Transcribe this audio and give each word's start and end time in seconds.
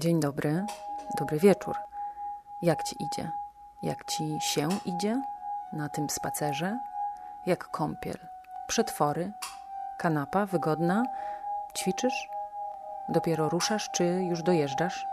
Dzień 0.00 0.20
dobry, 0.20 0.64
dobry 1.18 1.38
wieczór. 1.38 1.76
Jak 2.62 2.82
ci 2.82 3.02
idzie? 3.02 3.30
Jak 3.82 4.04
ci 4.04 4.38
się 4.40 4.68
idzie 4.84 5.22
na 5.72 5.88
tym 5.88 6.10
spacerze? 6.10 6.78
Jak 7.46 7.70
kąpiel? 7.70 8.16
Przetwory? 8.66 9.32
Kanapa 9.98 10.46
wygodna? 10.46 11.04
Ćwiczysz? 11.76 12.28
Dopiero 13.08 13.48
ruszasz, 13.48 13.90
czy 13.90 14.04
już 14.04 14.42
dojeżdżasz? 14.42 15.06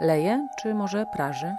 Leje, 0.00 0.48
czy 0.58 0.74
może 0.74 1.06
praży? 1.06 1.56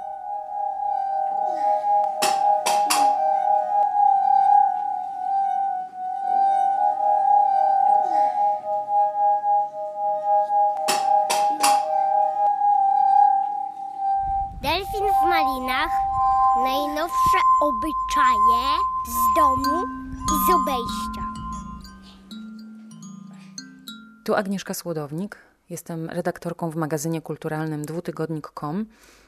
Obyczaje 17.80 18.78
z 19.08 19.36
domu 19.36 19.84
i 20.14 20.52
z 20.52 20.56
obejścia. 20.56 21.34
Tu 24.24 24.36
Agnieszka 24.36 24.74
Słodownik. 24.74 25.38
Jestem 25.70 26.10
redaktorką 26.10 26.70
w 26.70 26.76
magazynie 26.76 27.22
kulturalnym 27.22 27.86
dwutygodnik.com, 27.86 28.86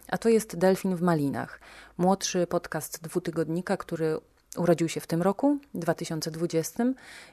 a 0.08 0.18
to 0.18 0.30
jest 0.30 0.56
Delfin 0.56 0.96
w 0.96 1.02
Malinach, 1.02 1.60
młodszy 1.98 2.48
podcast 2.48 3.02
dwutygodnika, 3.02 3.78
który 3.78 4.18
urodził 4.58 4.90
się 4.90 5.02
w 5.02 5.08
tym 5.08 5.22
roku, 5.22 5.58
2020, 5.74 6.84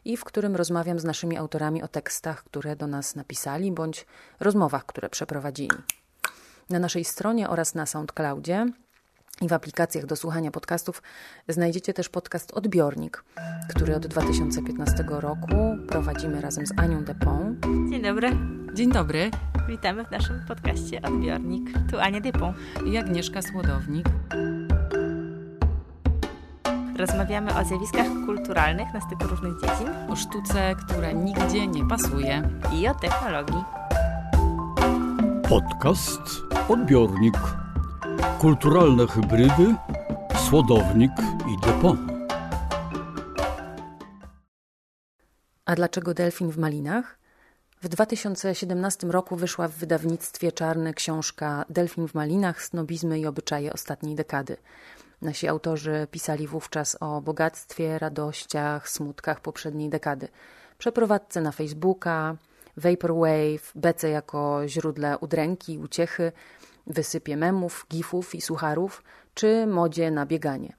i 0.05 0.16
w 0.16 0.24
którym 0.24 0.56
rozmawiam 0.56 0.98
z 0.98 1.05
naszymi 1.05 1.36
autorami 1.36 1.82
o 1.82 1.88
tekstach, 1.88 2.44
które 2.44 2.77
do 2.77 2.86
nas 2.86 3.16
napisali, 3.16 3.72
bądź 3.72 4.06
rozmowach, 4.41 4.86
które 4.86 5.08
przeprowadzili. 5.10 5.78
Na 6.70 6.78
naszej 6.78 7.05
stronie 7.05 7.48
oraz 7.48 7.74
na 7.74 7.86
SoundCloudzie 7.86 8.66
i 9.41 9.48
w 9.48 9.53
aplikacjach 9.53 10.06
do 10.06 10.17
słuchania 10.17 10.50
podcastów 10.50 11.03
znajdziecie 11.48 11.94
też 11.94 12.08
podcast 12.08 12.53
Odbiornik, 12.53 13.25
który 13.69 13.97
od 13.97 14.06
2015 14.06 15.05
roku 15.08 15.56
prowadzimy 15.89 16.41
razem 16.41 16.67
z 16.67 16.72
Anią 16.77 17.05
Depon. 17.05 17.56
Dzień 17.91 18.03
dobry, 18.03 18.30
Dzień 18.75 18.92
dobry, 18.92 19.30
witamy 19.69 20.05
w 20.05 20.11
naszym 20.11 20.41
podcaście 20.48 21.03
Odbiornik. 21.03 21.70
Tu 21.91 21.98
Ania 21.98 22.20
Dypą. 22.20 22.53
i 22.86 22.97
Agnieszka 22.97 23.42
Słodownik. 23.42 24.06
Rozmawiamy 26.98 27.58
o 27.61 27.64
zjawiskach 27.64 28.06
kulturalnych 28.27 28.95
na 28.95 29.00
styku 29.00 29.25
różnych 29.27 29.52
dziedzin 29.61 29.89
O 30.08 30.17
sztuce, 30.17 30.75
która 30.86 31.12
nigdzie 31.12 31.67
nie 31.67 31.89
pasuje. 31.89 32.50
i 32.73 32.89
o 32.89 32.95
technologii. 32.95 33.64
Podcast 35.48 36.20
Odbiornik. 36.69 37.34
Kulturalne 38.19 39.06
hybrydy, 39.06 39.74
słodownik 40.48 41.11
i 41.48 41.66
depon. 41.66 42.27
A 45.64 45.74
dlaczego 45.74 46.14
delfin 46.14 46.50
w 46.50 46.58
malinach? 46.58 47.19
W 47.83 47.89
2017 47.89 49.06
roku 49.06 49.36
wyszła 49.36 49.69
w 49.69 49.72
wydawnictwie 49.72 50.52
Czarne 50.52 50.94
książka 50.94 51.64
Delfin 51.70 52.08
w 52.08 52.14
malinach 52.14 52.62
snobizmy 52.62 53.19
i 53.19 53.27
obyczaje 53.27 53.72
ostatniej 53.72 54.14
dekady. 54.14 54.56
Nasi 55.22 55.48
autorzy 55.48 56.06
pisali 56.11 56.46
wówczas 56.46 56.96
o 57.00 57.20
bogactwie, 57.20 57.98
radościach, 57.98 58.89
smutkach 58.89 59.41
poprzedniej 59.41 59.89
dekady. 59.89 60.28
Przeprowadzce 60.78 61.41
na 61.41 61.52
Facebooka, 61.52 62.36
Vaporwave, 62.77 63.72
bece 63.74 64.08
jako 64.11 64.69
źródle 64.69 65.19
udręki, 65.19 65.78
uciechy, 65.78 66.33
wysypie 66.89 67.36
memów, 67.36 67.86
gifów 67.91 68.34
i 68.34 68.41
sucharów, 68.41 69.03
czy 69.34 69.67
modzie 69.67 70.11
na 70.11 70.27
bieganie. 70.27 70.77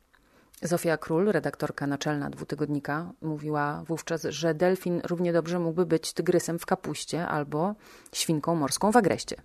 Zofia 0.62 0.98
Król, 0.98 1.26
redaktorka 1.32 1.88
naczelna 1.88 2.30
dwutygodnika, 2.30 3.11
mówiła 3.22 3.83
wówczas, 3.88 4.23
że 4.23 4.54
delfin 4.54 5.02
równie 5.04 5.33
dobrze 5.33 5.60
mógłby 5.60 5.86
być 5.86 6.14
tygrysem 6.14 6.60
w 6.60 6.66
kapuście 6.66 7.28
albo 7.28 7.76
świnką 8.14 8.56
morską 8.56 8.92
w 8.92 8.98
agreście. 8.98 9.36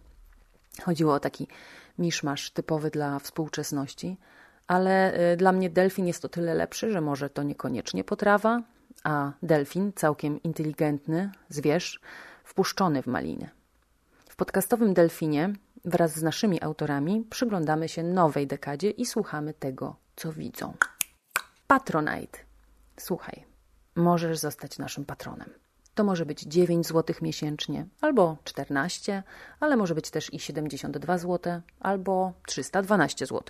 Chodziło 0.83 1.15
o 1.15 1.21
taki 1.21 1.49
miszmasz 1.99 2.51
typowy 2.51 2.91
dla 2.91 3.19
współczesności, 3.19 4.17
ale 4.67 5.21
y, 5.33 5.37
dla 5.37 5.53
mnie 5.53 5.71
delfin 5.71 6.07
jest 6.07 6.25
o 6.25 6.29
tyle 6.29 6.55
lepszy, 6.55 6.91
że 6.91 7.01
może 7.01 7.31
to 7.31 7.43
niekoniecznie 7.43 8.05
potrawa, 8.05 8.63
a 9.05 9.33
delfin, 9.43 9.93
całkiem 9.95 10.43
inteligentny 10.43 11.31
zwierz, 11.49 12.01
wpuszczony 12.45 13.03
w 13.03 13.07
maliny. 13.07 13.51
W 14.29 14.37
podcastowym 14.37 14.95
Delfinie 14.95 15.53
wraz 15.85 16.15
z 16.15 16.23
naszymi 16.23 16.63
autorami 16.63 17.27
przyglądamy 17.31 17.89
się 17.89 18.03
nowej 18.03 18.47
dekadzie 18.47 18.91
i 18.91 19.07
słuchamy 19.07 19.55
tego, 19.55 19.97
co 20.17 20.33
widzą. 20.33 20.75
Patronite. 21.67 22.39
Słuchaj, 22.97 23.45
możesz 23.95 24.39
zostać 24.39 24.79
naszym 24.79 25.05
patronem. 25.05 25.51
To 25.95 26.05
może 26.05 26.27
być 26.27 26.43
9 26.43 26.87
zł 26.87 27.17
miesięcznie, 27.23 27.87
albo 28.01 28.37
14, 28.45 29.23
ale 29.61 29.77
może 29.77 29.95
być 29.95 30.11
też 30.11 30.35
i 30.35 30.41
72 30.41 31.19
zł, 31.19 31.61
albo 31.81 32.33
312 32.47 33.27
zł. 33.27 33.43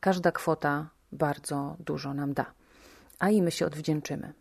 Każda 0.00 0.32
kwota 0.32 0.88
bardzo 1.12 1.76
dużo 1.78 2.14
nam 2.14 2.34
da, 2.34 2.52
a 3.18 3.30
i 3.30 3.42
my 3.42 3.50
się 3.50 3.66
odwdzięczymy. 3.66 4.32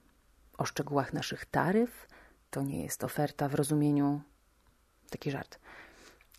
O 0.57 0.65
szczegółach 0.65 1.13
naszych 1.13 1.45
taryf 1.45 2.07
to 2.49 2.61
nie 2.61 2.83
jest 2.83 3.03
oferta 3.03 3.49
w 3.49 3.55
rozumieniu 3.55 4.21
taki 5.09 5.31
żart. 5.31 5.59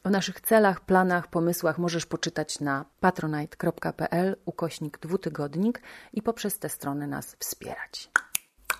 O 0.04 0.10
naszych 0.10 0.40
celach, 0.40 0.80
planach, 0.80 1.26
pomysłach 1.26 1.78
możesz 1.78 2.06
poczytać 2.06 2.60
na 2.60 2.84
patronite.pl 3.00 4.36
ukośnik 4.44 4.98
dwutygodnik 4.98 5.82
i 6.12 6.22
poprzez 6.22 6.58
tę 6.58 6.68
stronę 6.68 7.06
nas 7.06 7.36
wspierać. 7.38 8.10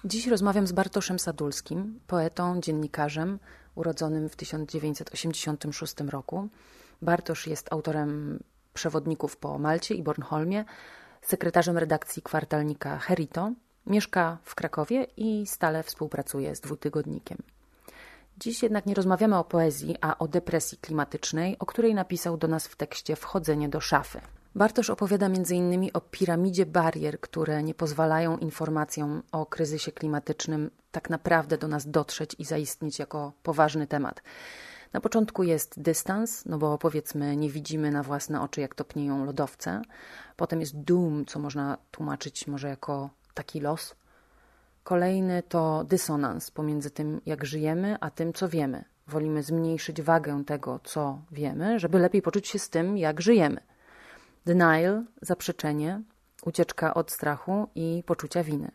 Dziś 0.04 0.26
rozmawiam 0.26 0.66
z 0.66 0.72
Bartoszem 0.72 1.18
Sadulskim, 1.18 2.00
poetą, 2.06 2.60
dziennikarzem, 2.60 3.38
urodzonym 3.74 4.28
w 4.28 4.36
1986 4.36 5.94
roku. 6.08 6.48
Bartosz 7.02 7.46
jest 7.46 7.72
autorem 7.72 8.42
przewodników 8.74 9.36
po 9.36 9.58
Malcie 9.58 9.94
i 9.94 10.02
Bornholmie, 10.02 10.64
sekretarzem 11.22 11.78
redakcji 11.78 12.22
kwartalnika 12.22 12.98
Herito, 12.98 13.52
mieszka 13.86 14.38
w 14.42 14.54
Krakowie 14.54 15.06
i 15.16 15.46
stale 15.46 15.82
współpracuje 15.82 16.56
z 16.56 16.60
dwutygodnikiem. 16.60 17.38
Dziś 18.38 18.62
jednak 18.62 18.86
nie 18.86 18.94
rozmawiamy 18.94 19.38
o 19.38 19.44
poezji, 19.44 19.96
a 20.00 20.18
o 20.18 20.28
depresji 20.28 20.78
klimatycznej, 20.78 21.56
o 21.58 21.66
której 21.66 21.94
napisał 21.94 22.36
do 22.36 22.48
nas 22.48 22.66
w 22.66 22.76
tekście 22.76 23.16
Wchodzenie 23.16 23.68
do 23.68 23.80
szafy. 23.80 24.20
Bartosz 24.54 24.90
opowiada 24.90 25.26
m.in. 25.26 25.90
o 25.92 26.00
piramidzie 26.00 26.66
barier, 26.66 27.20
które 27.20 27.62
nie 27.62 27.74
pozwalają 27.74 28.38
informacjom 28.38 29.22
o 29.32 29.46
kryzysie 29.46 29.92
klimatycznym 29.92 30.70
tak 30.90 31.10
naprawdę 31.10 31.58
do 31.58 31.68
nas 31.68 31.90
dotrzeć 31.90 32.36
i 32.38 32.44
zaistnieć 32.44 32.98
jako 32.98 33.32
poważny 33.42 33.86
temat. 33.86 34.22
Na 34.92 35.00
początku 35.00 35.42
jest 35.42 35.80
dystans, 35.80 36.44
no 36.46 36.58
bo 36.58 36.78
powiedzmy 36.78 37.36
nie 37.36 37.50
widzimy 37.50 37.90
na 37.90 38.02
własne 38.02 38.40
oczy, 38.40 38.60
jak 38.60 38.74
topnieją 38.74 39.24
lodowce. 39.24 39.82
Potem 40.36 40.60
jest 40.60 40.80
doom, 40.80 41.26
co 41.26 41.38
można 41.38 41.78
tłumaczyć 41.90 42.46
może 42.46 42.68
jako 42.68 43.10
taki 43.34 43.60
los. 43.60 43.94
Kolejny 44.84 45.42
to 45.42 45.84
dysonans 45.84 46.50
pomiędzy 46.50 46.90
tym, 46.90 47.20
jak 47.26 47.44
żyjemy, 47.44 47.96
a 48.00 48.10
tym, 48.10 48.32
co 48.32 48.48
wiemy. 48.48 48.84
Wolimy 49.06 49.42
zmniejszyć 49.42 50.02
wagę 50.02 50.44
tego, 50.46 50.80
co 50.84 51.18
wiemy, 51.32 51.78
żeby 51.78 51.98
lepiej 51.98 52.22
poczuć 52.22 52.48
się 52.48 52.58
z 52.58 52.70
tym, 52.70 52.98
jak 52.98 53.20
żyjemy. 53.20 53.60
Denial, 54.44 55.04
zaprzeczenie, 55.22 56.02
ucieczka 56.44 56.94
od 56.94 57.10
strachu 57.10 57.68
i 57.74 58.02
poczucia 58.06 58.44
winy. 58.44 58.70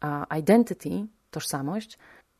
A 0.00 0.36
identity, 0.38 1.06
tożsamość, 1.30 1.98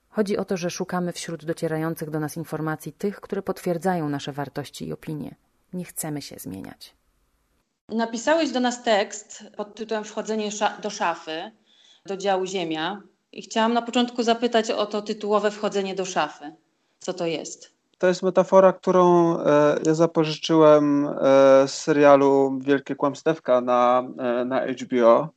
chodzi 0.08 0.36
o 0.36 0.44
to, 0.44 0.56
że 0.56 0.70
szukamy 0.70 1.12
wśród 1.12 1.44
docierających 1.44 2.10
do 2.10 2.20
nas 2.20 2.36
informacji 2.36 2.92
tych, 2.92 3.20
które 3.20 3.42
potwierdzają 3.42 4.08
nasze 4.08 4.32
wartości 4.32 4.88
i 4.88 4.92
opinie. 4.92 5.34
Nie 5.72 5.84
chcemy 5.84 6.22
się 6.22 6.36
zmieniać. 6.38 6.94
Napisałeś 7.88 8.50
do 8.50 8.60
nas 8.60 8.82
tekst 8.82 9.44
pod 9.56 9.74
tytułem 9.74 10.04
Wchodzenie 10.04 10.50
do 10.82 10.90
szafy, 10.90 11.50
do 12.06 12.16
działu 12.16 12.46
Ziemia. 12.46 13.02
I 13.32 13.42
chciałam 13.42 13.72
na 13.72 13.82
początku 13.82 14.22
zapytać 14.22 14.70
o 14.70 14.86
to 14.86 15.02
tytułowe 15.02 15.50
wchodzenie 15.50 15.94
do 15.94 16.04
szafy. 16.04 16.52
Co 16.98 17.14
to 17.14 17.26
jest? 17.26 17.72
To 17.98 18.06
jest 18.06 18.22
metafora, 18.22 18.72
którą 18.72 19.36
e, 19.38 19.76
ja 19.86 19.94
zapożyczyłem 19.94 21.06
e, 21.06 21.12
z 21.68 21.70
serialu 21.70 22.58
Wielkie 22.60 22.94
Kłamstewka 22.94 23.60
na, 23.60 24.02
e, 24.18 24.44
na 24.44 24.66
HBO, 24.66 25.28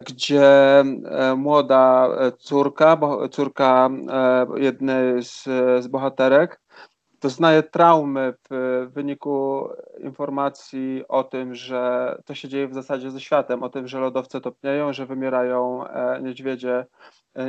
gdzie 0.00 0.80
e, 0.80 1.34
młoda 1.36 2.08
e, 2.08 2.32
córka, 2.32 2.96
bo, 2.96 3.28
córka 3.28 3.90
e, 4.08 4.46
jednej 4.56 5.22
z, 5.24 5.42
z 5.84 5.86
bohaterek, 5.86 6.60
doznaje 7.20 7.62
traumy 7.62 8.34
w 8.50 8.86
wyniku 8.92 9.68
informacji 9.98 11.04
o 11.08 11.24
tym, 11.24 11.54
że 11.54 12.14
to 12.24 12.34
się 12.34 12.48
dzieje 12.48 12.68
w 12.68 12.74
zasadzie 12.74 13.10
ze 13.10 13.20
światem, 13.20 13.62
o 13.62 13.68
tym, 13.68 13.88
że 13.88 14.00
lodowce 14.00 14.40
topnieją, 14.40 14.92
że 14.92 15.06
wymierają 15.06 15.88
e, 15.88 16.22
niedźwiedzie 16.22 16.86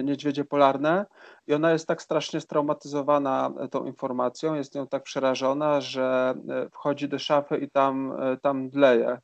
niedźwiedzie 0.04 0.46
polarne 0.46 1.06
i 1.48 1.54
ona 1.54 1.72
jest 1.72 1.88
tak 1.88 2.02
strasznie 2.02 2.42
straumatyzowana 2.42 3.52
tą 3.72 3.86
informacją, 3.86 4.54
jest 4.54 4.76
nią 4.76 4.88
tak 4.88 5.04
przerażona, 5.04 5.82
że 5.82 6.34
wchodzi 6.72 7.10
do 7.10 7.20
szafy 7.20 7.58
i 7.58 7.70
tam, 7.70 8.18
tam 8.42 8.70
dleje. 8.70 9.18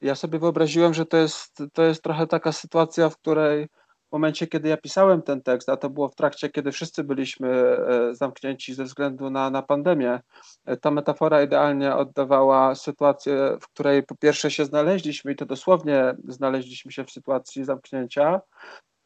Ja 0.00 0.14
sobie 0.14 0.38
wyobraziłem, 0.38 0.94
że 0.94 1.06
to 1.06 1.16
jest, 1.16 1.62
to 1.72 1.82
jest 1.82 2.02
trochę 2.02 2.26
taka 2.26 2.52
sytuacja, 2.52 3.08
w 3.08 3.16
której 3.16 3.68
momencie, 4.14 4.46
kiedy 4.46 4.68
ja 4.68 4.76
pisałem 4.76 5.22
ten 5.22 5.42
tekst, 5.42 5.68
a 5.68 5.76
to 5.76 5.90
było 5.90 6.08
w 6.08 6.14
trakcie, 6.14 6.48
kiedy 6.48 6.72
wszyscy 6.72 7.04
byliśmy 7.04 7.48
e, 7.48 8.14
zamknięci 8.14 8.74
ze 8.74 8.84
względu 8.84 9.30
na, 9.30 9.50
na 9.50 9.62
pandemię, 9.62 10.20
e, 10.66 10.76
ta 10.76 10.90
metafora 10.90 11.42
idealnie 11.42 11.94
oddawała 11.94 12.74
sytuację, 12.74 13.56
w 13.60 13.68
której 13.68 14.02
po 14.02 14.14
pierwsze 14.16 14.50
się 14.50 14.64
znaleźliśmy 14.64 15.32
i 15.32 15.36
to 15.36 15.46
dosłownie 15.46 16.14
znaleźliśmy 16.28 16.92
się 16.92 17.04
w 17.04 17.10
sytuacji 17.10 17.64
zamknięcia, 17.64 18.40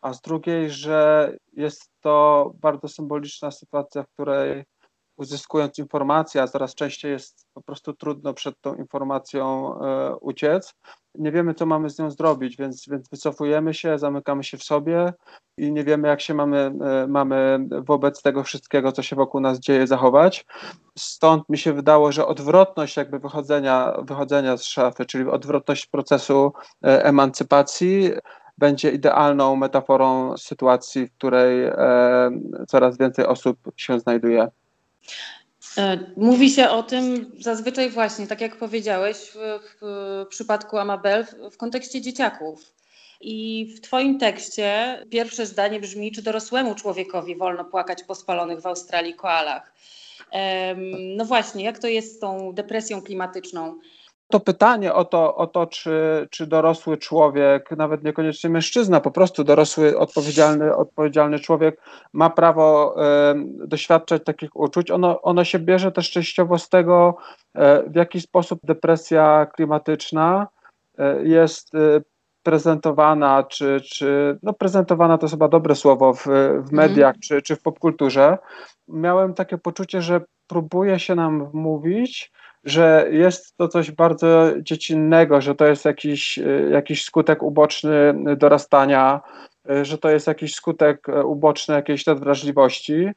a 0.00 0.12
z 0.12 0.20
drugiej, 0.20 0.70
że 0.70 1.32
jest 1.52 1.90
to 2.00 2.50
bardzo 2.60 2.88
symboliczna 2.88 3.50
sytuacja, 3.50 4.02
w 4.02 4.08
której 4.08 4.64
uzyskując 5.18 5.78
informację, 5.78 6.42
a 6.42 6.48
coraz 6.48 6.74
częściej 6.74 7.12
jest 7.12 7.46
po 7.54 7.62
prostu 7.62 7.92
trudno 7.92 8.34
przed 8.34 8.60
tą 8.60 8.74
informacją 8.74 9.74
e, 9.80 10.16
uciec. 10.16 10.74
Nie 11.14 11.32
wiemy, 11.32 11.54
co 11.54 11.66
mamy 11.66 11.90
z 11.90 11.98
nią 11.98 12.10
zrobić, 12.10 12.56
więc, 12.56 12.88
więc 12.88 13.08
wycofujemy 13.08 13.74
się, 13.74 13.98
zamykamy 13.98 14.44
się 14.44 14.56
w 14.56 14.64
sobie 14.64 15.12
i 15.56 15.72
nie 15.72 15.84
wiemy, 15.84 16.08
jak 16.08 16.20
się 16.20 16.34
mamy, 16.34 16.58
e, 16.58 17.06
mamy 17.06 17.58
wobec 17.70 18.22
tego 18.22 18.42
wszystkiego, 18.42 18.92
co 18.92 19.02
się 19.02 19.16
wokół 19.16 19.40
nas 19.40 19.60
dzieje, 19.60 19.86
zachować. 19.86 20.46
Stąd 20.98 21.48
mi 21.48 21.58
się 21.58 21.72
wydało, 21.72 22.12
że 22.12 22.26
odwrotność 22.26 22.96
jakby 22.96 23.18
wychodzenia, 23.18 23.94
wychodzenia 24.02 24.56
z 24.56 24.64
szafy, 24.64 25.06
czyli 25.06 25.30
odwrotność 25.30 25.86
procesu 25.86 26.52
e, 26.84 27.04
emancypacji, 27.04 28.10
będzie 28.58 28.90
idealną 28.90 29.56
metaforą 29.56 30.36
sytuacji, 30.36 31.06
w 31.06 31.12
której 31.12 31.70
coraz 32.68 32.98
więcej 32.98 33.26
osób 33.26 33.58
się 33.76 34.00
znajduje. 34.00 34.48
E, 35.78 35.98
mówi 36.16 36.50
się 36.50 36.68
o 36.68 36.82
tym 36.82 37.32
zazwyczaj 37.40 37.90
właśnie, 37.90 38.26
tak 38.26 38.40
jak 38.40 38.56
powiedziałeś, 38.56 39.16
w, 39.16 39.60
w 39.80 40.26
przypadku 40.28 40.78
Amabel, 40.78 41.24
w, 41.24 41.54
w 41.54 41.56
kontekście 41.56 42.00
dzieciaków. 42.00 42.72
I 43.20 43.66
w 43.76 43.80
Twoim 43.80 44.18
tekście 44.18 44.98
pierwsze 45.10 45.46
zdanie 45.46 45.80
brzmi, 45.80 46.12
czy 46.12 46.22
dorosłemu 46.22 46.74
człowiekowi 46.74 47.36
wolno 47.36 47.64
płakać 47.64 48.02
po 48.02 48.14
spalonych 48.14 48.60
w 48.60 48.66
Australii 48.66 49.14
koalach. 49.14 49.72
No 51.16 51.24
właśnie, 51.24 51.64
jak 51.64 51.78
to 51.78 51.88
jest 51.88 52.16
z 52.16 52.18
tą 52.18 52.52
depresją 52.52 53.02
klimatyczną? 53.02 53.78
To 54.30 54.40
pytanie 54.40 54.94
o 54.94 55.04
to, 55.04 55.36
o 55.36 55.46
to 55.46 55.66
czy, 55.66 56.28
czy 56.30 56.46
dorosły 56.46 56.96
człowiek, 56.96 57.70
nawet 57.70 58.04
niekoniecznie 58.04 58.50
mężczyzna, 58.50 59.00
po 59.00 59.10
prostu 59.10 59.44
dorosły, 59.44 59.98
odpowiedzialny, 59.98 60.76
odpowiedzialny 60.76 61.38
człowiek 61.38 61.80
ma 62.12 62.30
prawo 62.30 62.96
e, 63.04 63.34
doświadczać 63.66 64.24
takich 64.24 64.56
uczuć, 64.56 64.90
ono, 64.90 65.22
ono 65.22 65.44
się 65.44 65.58
bierze 65.58 65.92
też 65.92 66.10
częściowo 66.10 66.58
z 66.58 66.68
tego, 66.68 67.16
e, 67.54 67.90
w 67.90 67.94
jaki 67.94 68.20
sposób 68.20 68.60
depresja 68.62 69.46
klimatyczna 69.46 70.46
e, 70.98 71.22
jest 71.24 71.72
prezentowana, 72.42 73.42
czy, 73.42 73.80
czy 73.80 74.38
no 74.42 74.52
prezentowana 74.52 75.18
to 75.18 75.24
jest 75.24 75.34
chyba 75.34 75.48
dobre 75.48 75.74
słowo 75.74 76.14
w, 76.14 76.26
w 76.58 76.72
mediach, 76.72 77.14
mm. 77.14 77.20
czy, 77.20 77.42
czy 77.42 77.56
w 77.56 77.62
popkulturze. 77.62 78.38
Miałem 78.88 79.34
takie 79.34 79.58
poczucie, 79.58 80.02
że 80.02 80.20
próbuje 80.46 80.98
się 80.98 81.14
nam 81.14 81.50
wmówić, 81.50 82.32
że 82.64 83.08
jest 83.10 83.56
to 83.56 83.68
coś 83.68 83.90
bardzo 83.90 84.52
dziecinnego, 84.62 85.40
że 85.40 85.54
to 85.54 85.66
jest 85.66 85.84
jakiś, 85.84 86.38
e, 86.38 86.70
jakiś 86.70 87.04
skutek 87.04 87.42
uboczny 87.42 88.14
dorastania, 88.36 89.20
e, 89.70 89.84
że 89.84 89.98
to 89.98 90.10
jest 90.10 90.26
jakiś 90.26 90.54
skutek 90.54 91.08
e, 91.08 91.24
uboczny 91.24 91.74
jakiejś 91.74 92.06
nadwrażliwości. 92.06 93.08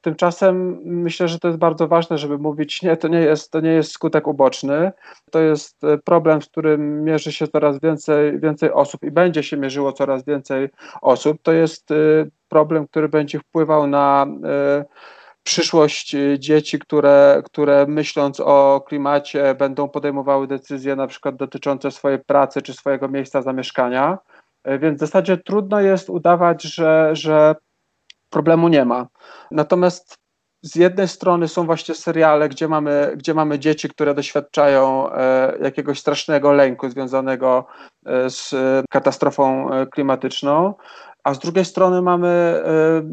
Tymczasem 0.00 0.78
myślę, 0.84 1.28
że 1.28 1.38
to 1.38 1.48
jest 1.48 1.58
bardzo 1.58 1.88
ważne, 1.88 2.18
żeby 2.18 2.38
mówić, 2.38 2.82
nie, 2.82 2.96
to 2.96 3.08
nie 3.08 3.18
jest, 3.18 3.50
to 3.50 3.60
nie 3.60 3.70
jest 3.70 3.92
skutek 3.92 4.26
uboczny. 4.26 4.92
To 5.30 5.40
jest 5.40 5.80
problem, 6.04 6.42
z 6.42 6.46
którym 6.46 7.04
mierzy 7.04 7.32
się 7.32 7.48
coraz 7.48 7.80
więcej, 7.80 8.40
więcej 8.40 8.72
osób 8.72 9.02
i 9.02 9.10
będzie 9.10 9.42
się 9.42 9.56
mierzyło 9.56 9.92
coraz 9.92 10.24
więcej 10.24 10.68
osób. 11.02 11.42
To 11.42 11.52
jest 11.52 11.88
problem, 12.48 12.86
który 12.86 13.08
będzie 13.08 13.38
wpływał 13.38 13.86
na 13.86 14.26
przyszłość 15.46 16.14
y, 16.14 16.36
dzieci, 16.38 16.78
które, 16.78 17.42
które 17.44 17.86
myśląc 17.88 18.40
o 18.40 18.84
klimacie 18.88 19.54
będą 19.54 19.88
podejmowały 19.88 20.46
decyzje 20.46 20.96
na 20.96 21.06
przykład 21.06 21.36
dotyczące 21.36 21.90
swojej 21.90 22.18
pracy 22.18 22.62
czy 22.62 22.74
swojego 22.74 23.08
miejsca 23.08 23.42
zamieszkania. 23.42 24.18
Y, 24.68 24.78
więc 24.78 24.96
w 24.96 25.00
zasadzie 25.00 25.36
trudno 25.36 25.80
jest 25.80 26.10
udawać, 26.10 26.62
że, 26.62 27.10
że 27.12 27.54
problemu 28.30 28.68
nie 28.68 28.84
ma. 28.84 29.06
Natomiast 29.50 30.18
z 30.62 30.74
jednej 30.76 31.08
strony 31.08 31.48
są 31.48 31.66
właśnie 31.66 31.94
seriale, 31.94 32.48
gdzie 32.48 32.68
mamy, 32.68 33.12
gdzie 33.16 33.34
mamy 33.34 33.58
dzieci, 33.58 33.88
które 33.88 34.14
doświadczają 34.14 35.12
e, 35.12 35.58
jakiegoś 35.62 36.00
strasznego 36.00 36.52
lęku 36.52 36.90
związanego 36.90 37.66
e, 38.06 38.30
z 38.30 38.54
katastrofą 38.90 39.70
e, 39.72 39.86
klimatyczną, 39.86 40.74
a 41.26 41.34
z 41.34 41.38
drugiej 41.38 41.64
strony 41.64 42.02
mamy 42.02 42.28
e, 42.28 42.62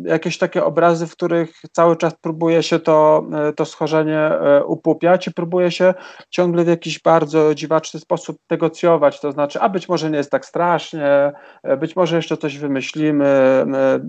jakieś 0.09 0.37
takie 0.37 0.63
obrazy, 0.63 1.07
w 1.07 1.11
których 1.11 1.61
cały 1.71 1.95
czas 1.95 2.15
próbuje 2.21 2.63
się 2.63 2.79
to, 2.79 3.25
e, 3.33 3.53
to 3.53 3.65
schorzenie 3.65 4.19
e, 4.19 4.63
upupiać 4.65 5.27
i 5.27 5.33
próbuje 5.33 5.71
się 5.71 5.93
ciągle 6.29 6.63
w 6.63 6.67
jakiś 6.67 7.01
bardzo 7.01 7.55
dziwaczny 7.55 7.99
sposób 7.99 8.37
negocjować, 8.49 9.19
to 9.19 9.31
znaczy, 9.31 9.59
a 9.59 9.69
być 9.69 9.89
może 9.89 10.09
nie 10.09 10.17
jest 10.17 10.31
tak 10.31 10.45
strasznie, 10.45 11.31
być 11.77 11.95
może 11.95 12.15
jeszcze 12.15 12.37
coś 12.37 12.57
wymyślimy, 12.57 13.65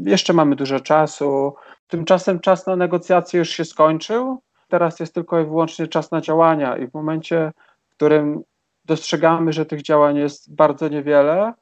jeszcze 0.07 0.33
mamy 0.33 0.57
dużo 0.57 0.81
czasu. 0.81 1.55
Tymczasem 1.87 2.41
czas 2.41 2.67
na 2.67 2.77
negocjacje 2.77 3.39
już 3.39 3.51
się 3.51 3.65
skończył, 3.65 4.43
teraz 4.69 5.01
jest 5.01 5.15
tylko 5.15 5.41
i 5.41 5.45
wyłącznie 5.45 5.87
czas 5.87 6.11
na 6.11 6.21
działania 6.21 6.77
i 6.77 6.87
w 6.87 6.95
momencie, 6.95 7.53
w 7.91 7.95
którym 7.95 8.43
dostrzegamy, 8.85 9.53
że 9.53 9.67
tych 9.67 9.83
działań 9.83 10.17
jest 10.17 10.55
bardzo 10.55 10.89
niewiele, 10.89 11.53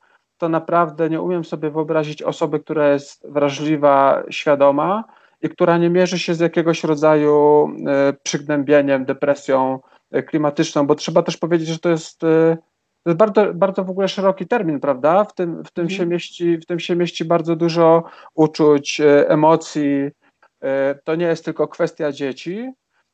to 0.43 0.49
naprawdę 0.49 1.11
nie 1.11 1.21
umiem 1.21 1.45
sobie 1.45 1.71
wyobrazić 1.71 2.23
osoby, 2.23 2.61
która 2.61 2.93
jest 2.93 3.27
wrażliwa, 3.29 4.23
świadoma 4.31 5.05
i 5.43 5.49
która 5.49 5.79
nie 5.79 5.91
mierzy 5.91 6.19
się 6.19 6.35
z 6.35 6.41
jakiegoś 6.41 6.85
rodzaju 6.85 7.69
e, 7.87 8.13
przygnębieniem, 8.23 9.05
depresją 9.05 9.81
e, 10.11 10.23
klimatyczną, 10.23 10.87
bo 10.87 10.95
trzeba 10.95 11.23
też 11.23 11.37
powiedzieć, 11.37 11.69
że 11.69 11.79
to 11.79 11.89
jest, 11.89 12.25
e, 12.25 12.57
to 13.03 13.11
jest 13.11 13.19
bardzo, 13.19 13.55
bardzo 13.55 13.85
w 13.85 13.91
ogóle 13.91 14.09
szeroki 14.09 14.47
termin, 14.47 14.81
prawda? 14.81 15.25
W 15.25 15.35
tym, 15.35 15.65
w, 15.65 15.71
tym 15.71 15.91
się 15.91 16.03
mhm. 16.03 16.09
mieści, 16.09 16.59
w 16.59 16.67
tym 16.67 16.81
się 16.81 16.97
mieści 16.97 17.25
bardzo 17.25 17.57
dużo 17.57 18.03
uczuć, 18.35 19.01
emocji. 19.29 20.11
To 21.05 21.15
nie 21.15 21.27
jest 21.27 21.45
tylko 21.45 21.69
kwestia 21.69 22.13
dzieci, 22.13 22.73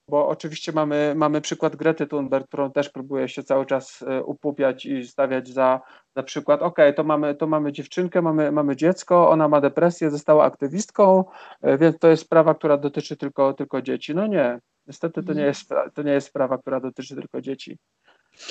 bo 0.09 0.29
oczywiście 0.29 0.73
mamy, 0.73 1.15
mamy 1.17 1.41
przykład 1.41 1.77
Grety 1.77 2.07
Thunberg, 2.07 2.49
którą 2.49 2.73
też 2.73 2.89
próbuje 2.89 3.29
się 3.29 3.43
cały 3.43 3.67
czas 3.67 4.03
e, 4.03 4.23
upupiać 4.23 4.87
i 4.87 5.07
stawiać 5.07 5.49
za, 5.49 5.81
za 6.17 6.23
przykład, 6.23 6.63
ok, 6.63 6.79
to 6.97 7.05
mamy, 7.05 7.35
to 7.35 7.47
mamy 7.47 7.73
dziewczynkę, 7.73 8.23
mamy, 8.23 8.53
mamy 8.53 8.77
dziecko, 8.77 9.31
ona 9.31 9.49
ma 9.49 9.61
depresję, 9.61 10.11
została 10.11 10.45
aktywistką, 10.45 11.25
e, 11.63 11.79
więc 11.79 11.99
to 11.99 12.09
jest 12.09 12.23
sprawa, 12.23 12.55
która 12.55 12.77
dotyczy 12.77 13.17
tylko, 13.17 13.53
tylko 13.53 13.83
dzieci. 13.83 14.15
No 14.15 14.27
nie, 14.27 14.59
niestety 14.87 15.23
to 15.23 15.33
nie, 15.33 15.41
mhm. 15.41 15.47
jest, 15.47 15.71
to 15.95 16.03
nie 16.03 16.13
jest 16.13 16.27
sprawa, 16.27 16.59
która 16.59 16.81
dotyczy 16.81 17.15
tylko 17.15 17.41
dzieci. 17.41 17.79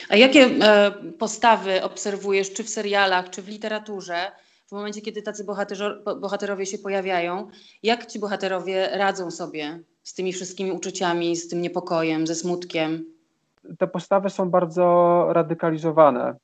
A 0.10 0.16
jakie 0.16 0.46
e, 0.46 0.92
postawy 1.20 1.84
obserwujesz, 1.84 2.54
czy 2.54 2.64
w 2.64 2.70
serialach, 2.70 3.30
czy 3.30 3.42
w 3.42 3.48
literaturze, 3.48 4.32
w 4.68 4.72
momencie, 4.72 5.02
kiedy 5.02 5.22
tacy 5.22 5.46
bohaterowie 6.22 6.66
się 6.66 6.78
pojawiają, 6.78 7.48
jak 7.84 8.06
ci 8.06 8.20
bohaterowie 8.20 8.90
radzą 8.94 9.32
sobie 9.32 9.84
z 10.08 10.14
tymi 10.14 10.34
wszystkimi 10.34 10.72
uczuciami, 10.72 11.36
z 11.36 11.48
tym 11.48 11.62
niepokojem, 11.62 12.28
ze 12.28 12.36
smutkiem? 12.36 13.06
Te 13.80 13.88
postawy 13.88 14.30
są 14.30 14.50
bardzo 14.50 15.26
radykalizowane, 15.30 16.36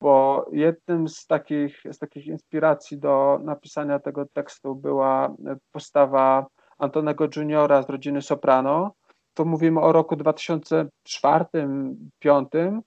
bo 0.00 0.46
jednym 0.52 1.08
z 1.08 1.26
takich, 1.26 1.82
z 1.92 1.98
takich 1.98 2.26
inspiracji 2.26 2.98
do 2.98 3.40
napisania 3.44 3.98
tego 3.98 4.26
tekstu 4.26 4.74
była 4.74 5.34
postawa 5.72 6.46
Antonego 6.78 7.28
Juniora 7.36 7.82
z 7.82 7.90
rodziny 7.90 8.22
Soprano. 8.22 8.92
To 9.34 9.44
mówimy 9.44 9.80
o 9.80 9.92
roku 9.92 10.16
2004-2005 10.16 12.80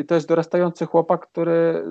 i 0.00 0.04
to 0.04 0.14
jest 0.14 0.28
dorastający 0.28 0.86
chłopak, 0.86 1.26
który 1.26 1.84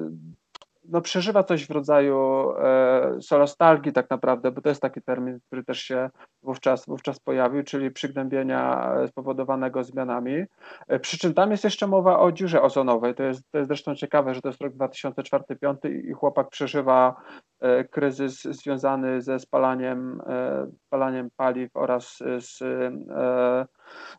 no, 0.85 1.01
przeżywa 1.01 1.43
coś 1.43 1.67
w 1.67 1.71
rodzaju 1.71 2.51
e, 2.57 3.21
solostalgii 3.21 3.93
tak 3.93 4.09
naprawdę, 4.09 4.51
bo 4.51 4.61
to 4.61 4.69
jest 4.69 4.81
taki 4.81 5.01
termin, 5.01 5.39
który 5.47 5.63
też 5.63 5.79
się 5.79 6.09
wówczas, 6.43 6.85
wówczas 6.85 7.19
pojawił, 7.19 7.63
czyli 7.63 7.91
przygnębienia 7.91 8.95
spowodowanego 9.07 9.83
zmianami. 9.83 10.43
E, 10.87 10.99
przy 10.99 11.17
czym 11.17 11.33
tam 11.33 11.51
jest 11.51 11.63
jeszcze 11.63 11.87
mowa 11.87 12.19
o 12.19 12.31
dziurze 12.31 12.61
ozonowej. 12.61 13.15
To 13.15 13.23
jest, 13.23 13.41
to 13.51 13.57
jest 13.57 13.67
zresztą 13.67 13.95
ciekawe, 13.95 14.35
że 14.35 14.41
to 14.41 14.49
jest 14.49 14.61
rok 14.61 14.73
2004-2005 14.73 16.07
i 16.09 16.13
chłopak 16.13 16.49
przeżywa 16.49 17.15
e, 17.59 17.83
kryzys 17.83 18.41
związany 18.41 19.21
ze 19.21 19.39
spalaniem, 19.39 20.21
e, 20.27 20.67
spalaniem 20.87 21.29
paliw 21.37 21.71
oraz 21.73 22.17
z, 22.39 22.61
e, 22.61 23.65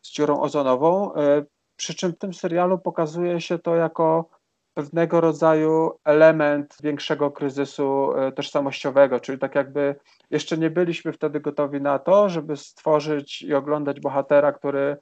z 0.01 0.11
dziurą 0.11 0.41
ozonową. 0.41 1.13
E, 1.13 1.43
przy 1.75 1.95
czym 1.95 2.11
w 2.11 2.17
tym 2.17 2.33
serialu 2.33 2.79
pokazuje 2.79 3.41
się 3.41 3.59
to 3.59 3.75
jako 3.75 4.29
pewnego 4.75 5.21
rodzaju 5.21 5.91
element 6.03 6.77
większego 6.83 7.31
kryzysu 7.31 8.09
tożsamościowego, 8.35 9.19
czyli 9.19 9.39
tak 9.39 9.55
jakby 9.55 9.95
jeszcze 10.31 10.57
nie 10.57 10.69
byliśmy 10.69 11.13
wtedy 11.13 11.39
gotowi 11.39 11.81
na 11.81 11.99
to, 11.99 12.29
żeby 12.29 12.57
stworzyć 12.57 13.41
i 13.41 13.53
oglądać 13.53 13.99
bohatera, 13.99 14.51
który, 14.51 14.97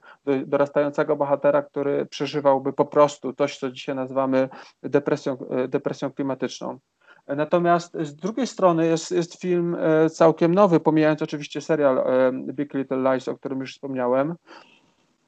dorastającego 0.46 1.16
bohatera, 1.16 1.62
który 1.62 2.06
przeżywałby 2.06 2.72
po 2.72 2.84
prostu 2.84 3.32
coś, 3.32 3.58
co 3.58 3.70
dzisiaj 3.70 3.94
nazywamy 3.94 4.48
depresją, 4.82 5.36
depresją 5.68 6.12
klimatyczną. 6.12 6.78
Natomiast 7.26 7.96
z 8.00 8.14
drugiej 8.14 8.46
strony 8.46 8.86
jest, 8.86 9.10
jest 9.10 9.40
film 9.40 9.76
e, 9.80 10.10
całkiem 10.10 10.54
nowy, 10.54 10.80
pomijając 10.80 11.22
oczywiście 11.22 11.60
serial 11.60 11.98
e, 11.98 12.32
Big 12.32 12.74
Little 12.74 13.12
Lies, 13.12 13.28
o 13.28 13.36
którym 13.36 13.60
już 13.60 13.74
wspomniałem. 13.74 14.34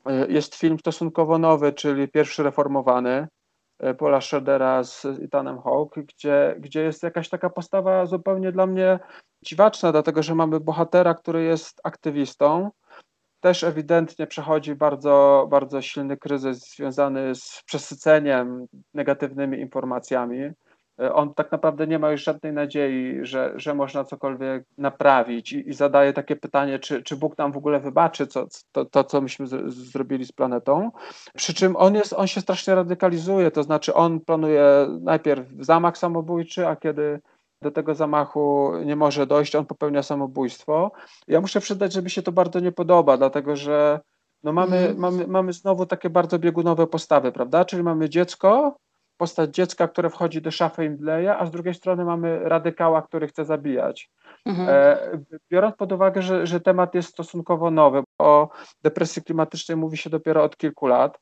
E, 0.06 0.26
jest 0.26 0.54
film 0.54 0.78
stosunkowo 0.78 1.38
nowy, 1.38 1.72
czyli 1.72 2.08
pierwszy 2.08 2.42
reformowany 2.42 3.28
Paula 3.98 4.20
Schroedera 4.20 4.84
z 4.84 5.04
Ethanem 5.04 5.62
Hawke, 5.62 6.02
gdzie, 6.02 6.56
gdzie 6.58 6.82
jest 6.82 7.02
jakaś 7.02 7.28
taka 7.28 7.50
postawa 7.50 8.06
zupełnie 8.06 8.52
dla 8.52 8.66
mnie 8.66 8.98
dziwaczna, 9.42 9.92
dlatego 9.92 10.22
że 10.22 10.34
mamy 10.34 10.60
bohatera, 10.60 11.14
który 11.14 11.44
jest 11.44 11.80
aktywistą, 11.84 12.70
też 13.40 13.64
ewidentnie 13.64 14.26
przechodzi 14.26 14.74
bardzo, 14.74 15.46
bardzo 15.50 15.82
silny 15.82 16.16
kryzys 16.16 16.74
związany 16.76 17.34
z 17.34 17.62
przesyceniem 17.66 18.66
negatywnymi 18.94 19.60
informacjami. 19.60 20.50
On 21.14 21.34
tak 21.34 21.52
naprawdę 21.52 21.86
nie 21.86 21.98
ma 21.98 22.10
już 22.10 22.24
żadnej 22.24 22.52
nadziei, 22.52 23.18
że, 23.22 23.52
że 23.56 23.74
można 23.74 24.04
cokolwiek 24.04 24.64
naprawić 24.78 25.52
i, 25.52 25.68
i 25.68 25.74
zadaje 25.74 26.12
takie 26.12 26.36
pytanie, 26.36 26.78
czy, 26.78 27.02
czy 27.02 27.16
Bóg 27.16 27.38
nam 27.38 27.52
w 27.52 27.56
ogóle 27.56 27.80
wybaczy 27.80 28.26
co, 28.26 28.46
to, 28.72 28.84
to 28.84 29.04
co 29.04 29.20
myśmy 29.20 29.46
z, 29.46 29.74
zrobili 29.74 30.24
z 30.24 30.32
planetą. 30.32 30.90
Przy 31.34 31.54
czym 31.54 31.76
on, 31.76 31.94
jest, 31.94 32.12
on 32.12 32.26
się 32.26 32.40
strasznie 32.40 32.74
radykalizuje, 32.74 33.50
to 33.50 33.62
znaczy 33.62 33.94
on 33.94 34.20
planuje 34.20 34.62
najpierw 35.00 35.48
zamach 35.60 35.98
samobójczy, 35.98 36.66
a 36.66 36.76
kiedy 36.76 37.20
do 37.62 37.70
tego 37.70 37.94
zamachu 37.94 38.72
nie 38.84 38.96
może 38.96 39.26
dojść, 39.26 39.54
on 39.54 39.66
popełnia 39.66 40.02
samobójstwo. 40.02 40.92
Ja 41.28 41.40
muszę 41.40 41.60
przyznać, 41.60 41.92
że 41.92 42.02
mi 42.02 42.10
się 42.10 42.22
to 42.22 42.32
bardzo 42.32 42.60
nie 42.60 42.72
podoba, 42.72 43.16
dlatego 43.16 43.56
że 43.56 44.00
no 44.42 44.52
mamy, 44.52 44.76
mm. 44.76 44.98
mamy, 44.98 45.26
mamy 45.26 45.52
znowu 45.52 45.86
takie 45.86 46.10
bardzo 46.10 46.38
biegunowe 46.38 46.86
postawy, 46.86 47.32
prawda? 47.32 47.64
Czyli 47.64 47.82
mamy 47.82 48.08
dziecko, 48.08 48.76
postać 49.16 49.54
dziecka, 49.54 49.88
które 49.88 50.10
wchodzi 50.10 50.42
do 50.42 50.50
szafy 50.50 50.84
i 50.84 50.90
mdleje, 50.90 51.36
a 51.36 51.46
z 51.46 51.50
drugiej 51.50 51.74
strony 51.74 52.04
mamy 52.04 52.48
radykała, 52.48 53.02
który 53.02 53.26
chce 53.26 53.44
zabijać. 53.44 54.10
Mhm. 54.46 54.68
E, 54.70 54.98
biorąc 55.50 55.76
pod 55.76 55.92
uwagę, 55.92 56.22
że, 56.22 56.46
że 56.46 56.60
temat 56.60 56.94
jest 56.94 57.08
stosunkowo 57.08 57.70
nowy, 57.70 58.02
o 58.18 58.48
depresji 58.82 59.22
klimatycznej 59.22 59.76
mówi 59.76 59.96
się 59.96 60.10
dopiero 60.10 60.42
od 60.42 60.56
kilku 60.56 60.86
lat, 60.86 61.18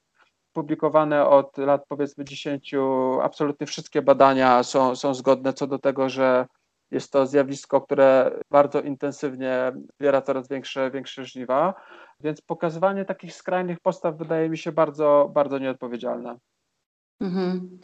publikowane 0.53 1.27
od 1.27 1.59
lat 1.59 1.85
powiedzmy 1.89 2.25
10, 2.25 2.75
absolutnie 3.23 3.67
wszystkie 3.67 4.03
badania 4.03 4.63
są, 4.63 4.97
są 4.97 5.15
zgodne 5.15 5.53
co 5.53 5.67
do 5.67 5.79
tego, 5.79 6.09
że 6.09 6.47
jest 6.91 7.13
to 7.13 7.27
zjawisko, 7.27 7.81
które 7.81 8.31
bardzo 8.51 8.81
intensywnie 8.81 9.73
zbiera 10.01 10.23
coraz 10.23 10.49
większe, 10.49 10.91
większe 10.91 11.25
żniwa, 11.25 11.75
więc 12.21 12.41
pokazywanie 12.41 13.05
takich 13.05 13.35
skrajnych 13.35 13.81
postaw 13.81 14.17
wydaje 14.17 14.49
mi 14.49 14.59
się 14.59 14.73
bardzo, 14.73 15.31
bardzo 15.35 15.59
nieodpowiedzialne. 15.59 16.37
Mhm. 17.25 17.79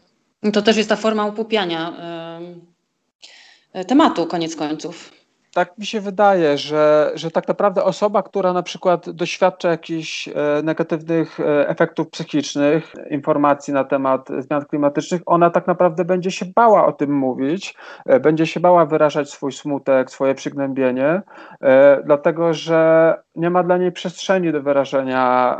To 0.53 0.63
też 0.63 0.77
jest 0.77 0.89
ta 0.89 0.97
forma 0.97 1.27
upupiania 1.27 1.93
tematu, 3.87 4.27
koniec 4.27 4.57
końców 4.57 5.21
tak 5.55 5.79
mi 5.79 5.87
się 5.87 6.01
wydaje, 6.01 6.59
że, 6.59 7.13
że 7.15 7.31
tak 7.31 7.49
naprawdę 7.49 7.85
osoba, 7.85 8.23
która 8.23 8.53
na 8.53 8.63
przykład 8.63 9.11
doświadcza 9.11 9.71
jakichś 9.71 10.29
e, 10.29 10.33
negatywnych 10.63 11.41
e, 11.41 11.69
efektów 11.69 12.11
psychicznych, 12.11 12.95
informacji 13.11 13.75
na 13.75 13.85
temat 13.85 14.29
zmian 14.39 14.65
klimatycznych, 14.65 15.23
ona 15.27 15.51
tak 15.51 15.67
naprawdę 15.67 16.05
będzie 16.05 16.31
się 16.31 16.47
bała 16.57 16.87
o 16.87 16.93
tym 16.93 17.13
mówić, 17.13 17.75
e, 18.07 18.21
będzie 18.21 18.47
się 18.47 18.61
bała 18.61 18.87
wyrażać 18.87 19.31
swój 19.31 19.53
smutek, 19.53 20.11
swoje 20.11 20.35
przygnębienie, 20.35 21.23
dlatego 22.05 22.55
że 22.55 23.15
nie 23.41 23.51
ma 23.51 23.63
dla 23.63 23.77
niej 23.77 23.93
przestrzeni 23.93 24.53
do 24.53 24.63
wyrażenia, 24.63 25.59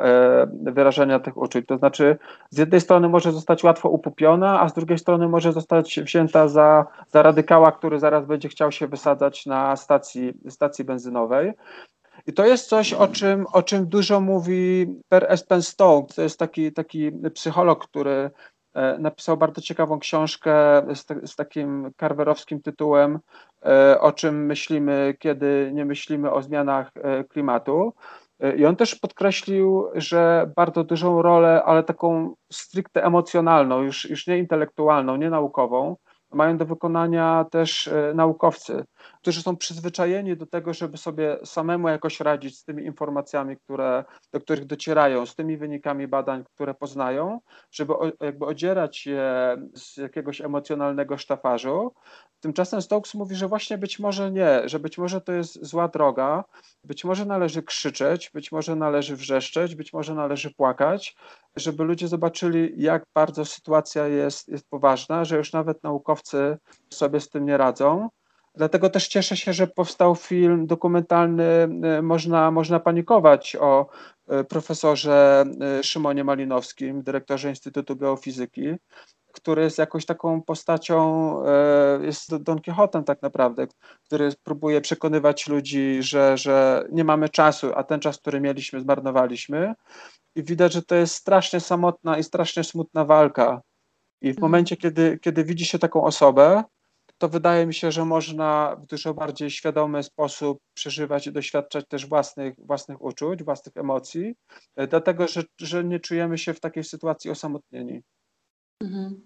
wyrażenia 0.63 1.19
tych 1.19 1.37
uczuć. 1.37 1.67
To 1.67 1.79
znaczy, 1.79 2.19
z 2.51 2.59
jednej 2.59 2.81
strony 2.81 3.09
może 3.09 3.33
zostać 3.33 3.65
łatwo 3.65 3.89
upupiona, 3.89 4.61
a 4.61 4.69
z 4.69 4.75
drugiej 4.75 4.99
strony 4.99 5.29
może 5.29 5.53
zostać 5.53 6.01
wzięta 6.01 6.49
za, 6.49 6.87
za 7.09 7.23
radykała, 7.23 7.73
który 7.73 7.99
zaraz 7.99 8.27
będzie 8.27 8.49
chciał 8.49 8.73
się 8.73 8.87
wysadzać 8.87 9.47
na 9.47 9.77
stacji, 9.77 10.33
stacji 10.49 10.85
benzynowej. 10.85 11.53
I 12.27 12.33
to 12.33 12.47
jest 12.47 12.69
coś, 12.69 12.93
o 12.93 13.09
czym, 13.09 13.47
o 13.53 13.63
czym 13.63 13.87
dużo 13.87 14.21
mówi 14.21 14.87
Per 15.09 15.27
Espen 15.29 15.63
Stone. 15.63 16.07
To 16.17 16.23
jest 16.23 16.39
taki, 16.39 16.73
taki 16.73 17.13
psycholog, 17.35 17.87
który 17.87 18.11
e, 18.11 18.31
napisał 18.99 19.37
bardzo 19.37 19.61
ciekawą 19.61 19.99
książkę 19.99 20.53
z, 20.95 21.31
z 21.31 21.37
takim 21.37 21.91
karwerowskim 21.97 22.63
tytułem 22.63 23.19
e, 23.65 24.01
O 24.01 24.13
czym 24.13 24.47
myślimy, 24.47 25.15
kiedy 25.19 25.71
nie 25.75 25.85
myślimy 25.85 26.33
o 26.33 26.43
zmianach 26.43 26.91
e, 26.95 27.25
klimatu. 27.25 27.93
I 28.57 28.67
on 28.67 28.77
też 28.77 28.95
podkreślił, 28.95 29.89
że 29.95 30.51
bardzo 30.57 30.85
dużą 30.85 31.23
rolę, 31.23 31.63
ale 31.65 31.83
taką 31.83 32.35
stricte 32.53 33.05
emocjonalną, 33.05 33.83
już, 33.83 34.11
już 34.11 34.27
nie 34.27 34.39
intelektualną, 34.39 35.17
nie 35.17 35.31
naukową, 35.31 35.97
mają 36.33 36.57
do 36.57 36.67
wykonania 36.67 37.47
też 37.51 37.91
naukowcy 38.15 38.85
którzy 39.21 39.43
są 39.43 39.57
przyzwyczajeni 39.57 40.37
do 40.37 40.47
tego, 40.47 40.75
żeby 40.75 40.99
sobie 40.99 41.39
samemu 41.45 41.89
jakoś 41.89 42.21
radzić 42.21 42.59
z 42.59 42.65
tymi 42.65 42.85
informacjami, 42.85 43.57
które, 43.57 44.05
do 44.33 44.41
których 44.41 44.65
docierają, 44.67 45.27
z 45.27 45.35
tymi 45.35 45.57
wynikami 45.57 46.09
badań, 46.09 46.45
które 46.55 46.75
poznają, 46.75 47.41
żeby 47.71 47.95
jakby 48.21 48.47
odzierać 48.47 49.07
je 49.07 49.57
z 49.75 49.97
jakiegoś 49.97 50.41
emocjonalnego 50.41 51.19
sztafarzu. 51.19 51.93
Tymczasem 52.41 52.83
Stokes 52.83 53.15
mówi, 53.15 53.37
że 53.37 53.49
właśnie 53.49 53.79
być 53.79 53.99
może 53.99 54.31
nie, 54.31 54.69
że 54.69 54.79
być 54.79 54.99
może 54.99 55.21
to 55.21 55.33
jest 55.33 55.65
zła 55.67 55.89
droga, 55.89 56.45
być 56.85 57.05
może 57.05 57.25
należy 57.25 57.63
krzyczeć, 57.63 58.31
być 58.35 58.53
może 58.53 58.77
należy 58.77 59.17
wrzeszczeć, 59.17 59.75
być 59.75 59.93
może 59.93 60.15
należy 60.15 60.55
płakać, 60.55 61.17
żeby 61.57 61.85
ludzie 61.85 62.09
zobaczyli, 62.09 62.73
jak 62.77 63.03
bardzo 63.15 63.45
sytuacja 63.45 64.07
jest, 64.07 64.49
jest 64.49 64.69
poważna, 64.71 65.25
że 65.25 65.37
już 65.37 65.53
nawet 65.53 65.83
naukowcy 65.83 66.59
sobie 66.93 67.21
z 67.21 67.29
tym 67.29 67.47
nie 67.47 67.57
radzą. 67.57 68.09
Dlatego 68.55 68.91
też 68.91 69.09
cieszę 69.09 69.37
się, 69.37 69.53
że 69.53 69.67
powstał 69.67 70.15
film 70.15 70.67
dokumentalny 70.67 71.45
e, 71.45 72.03
Można, 72.03 72.51
można 72.51 72.81
panikować 72.81 73.57
o 73.61 73.87
e, 74.29 74.45
profesorze 74.45 75.45
e, 75.61 75.85
Szymonie 75.85 76.25
Malinowskim, 76.25 77.03
dyrektorze 77.03 77.49
Instytutu 77.49 77.97
Geofizyki, 77.97 78.75
który 79.33 79.63
jest 79.63 79.79
jakąś 79.79 80.07
taką 80.07 80.43
postacią, 80.43 81.35
jest 82.03 82.37
Don 82.37 82.61
Quixotem 82.61 83.05
tak 83.05 83.23
naprawdę, 83.23 83.67
który 84.07 84.33
próbuje 84.43 84.81
przekonywać 84.81 85.49
ludzi, 85.49 85.99
że, 86.01 86.39
że 86.39 86.85
nie 86.93 87.05
mamy 87.05 87.29
czasu, 87.29 87.71
a 87.75 87.85
ten 87.85 88.01
czas, 88.01 88.19
który 88.19 88.41
mieliśmy, 88.41 88.81
zmarnowaliśmy. 88.81 89.75
I 90.35 90.43
widać, 90.43 90.73
że 90.73 90.83
to 90.83 90.95
jest 90.95 91.15
strasznie 91.15 91.61
samotna 91.61 92.19
i 92.19 92.25
strasznie 92.25 92.65
smutna 92.65 93.05
walka. 93.05 93.63
I 94.21 94.27
w 94.27 94.37
mhm. 94.37 94.43
momencie, 94.43 94.77
kiedy, 94.77 95.19
kiedy 95.19 95.45
widzi 95.45 95.65
się 95.65 95.79
taką 95.79 96.05
osobę, 96.05 96.65
to 97.21 97.29
wydaje 97.29 97.67
mi 97.67 97.75
się, 97.75 97.93
że 97.93 98.05
można 98.05 98.77
w 98.77 98.87
dużo 98.87 99.15
bardziej 99.15 99.51
świadomy 99.51 100.03
sposób 100.03 100.59
przeżywać 100.75 101.27
i 101.27 101.33
doświadczać 101.33 101.85
też 101.89 102.07
własnych, 102.07 102.55
własnych 102.59 103.03
uczuć, 103.03 103.43
własnych 103.43 103.77
emocji, 103.77 104.35
e, 104.77 104.87
dlatego 104.87 105.29
że, 105.29 105.43
że 105.59 105.85
nie 105.85 106.01
czujemy 106.01 106.39
się 106.39 106.55
w 106.55 106.61
takiej 106.61 106.85
sytuacji 106.85 107.31
osamotnieni. 107.31 108.03
Mhm. 108.83 109.21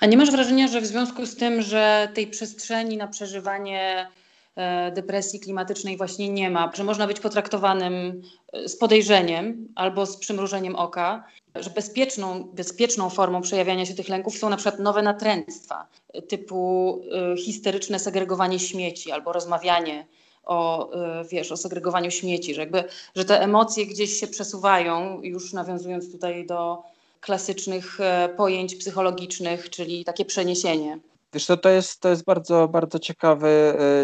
A 0.00 0.06
nie 0.06 0.16
masz 0.16 0.30
wrażenia, 0.30 0.68
że 0.68 0.80
w 0.80 0.86
związku 0.86 1.26
z 1.26 1.36
tym, 1.36 1.62
że 1.62 2.08
tej 2.14 2.26
przestrzeni 2.26 2.96
na 2.96 3.08
przeżywanie 3.08 4.08
e, 4.56 4.92
depresji 4.92 5.40
klimatycznej 5.40 5.96
właśnie 5.96 6.28
nie 6.28 6.50
ma, 6.50 6.72
że 6.74 6.84
można 6.84 7.06
być 7.06 7.20
potraktowanym 7.20 8.22
e, 8.52 8.68
z 8.68 8.78
podejrzeniem 8.78 9.68
albo 9.74 10.06
z 10.06 10.16
przymrużeniem 10.16 10.76
oka, 10.76 11.24
że 11.60 11.70
bezpieczną, 11.70 12.44
bezpieczną 12.44 13.10
formą 13.10 13.42
przejawiania 13.42 13.86
się 13.86 13.94
tych 13.94 14.08
lęków 14.08 14.38
są 14.38 14.48
na 14.48 14.56
przykład 14.56 14.80
nowe 14.80 15.02
natręctwa, 15.02 15.86
typu 16.28 17.00
y, 17.34 17.36
histeryczne 17.36 17.98
segregowanie 17.98 18.58
śmieci 18.58 19.12
albo 19.12 19.32
rozmawianie 19.32 20.06
o, 20.44 20.90
y, 21.22 21.28
wiesz, 21.28 21.52
o 21.52 21.56
segregowaniu 21.56 22.10
śmieci, 22.10 22.54
że, 22.54 22.60
jakby, 22.60 22.84
że 23.16 23.24
te 23.24 23.40
emocje 23.40 23.86
gdzieś 23.86 24.20
się 24.20 24.26
przesuwają, 24.26 25.22
już 25.22 25.52
nawiązując 25.52 26.12
tutaj 26.12 26.46
do 26.46 26.82
klasycznych 27.20 28.00
e, 28.00 28.28
pojęć 28.36 28.74
psychologicznych, 28.76 29.70
czyli 29.70 30.04
takie 30.04 30.24
przeniesienie. 30.24 30.98
Wiesz 31.32 31.46
to, 31.46 31.56
to 31.56 31.68
jest, 31.68 32.00
to 32.00 32.08
jest 32.08 32.24
bardzo, 32.24 32.68
bardzo 32.68 32.98
ciekawy, 32.98 33.48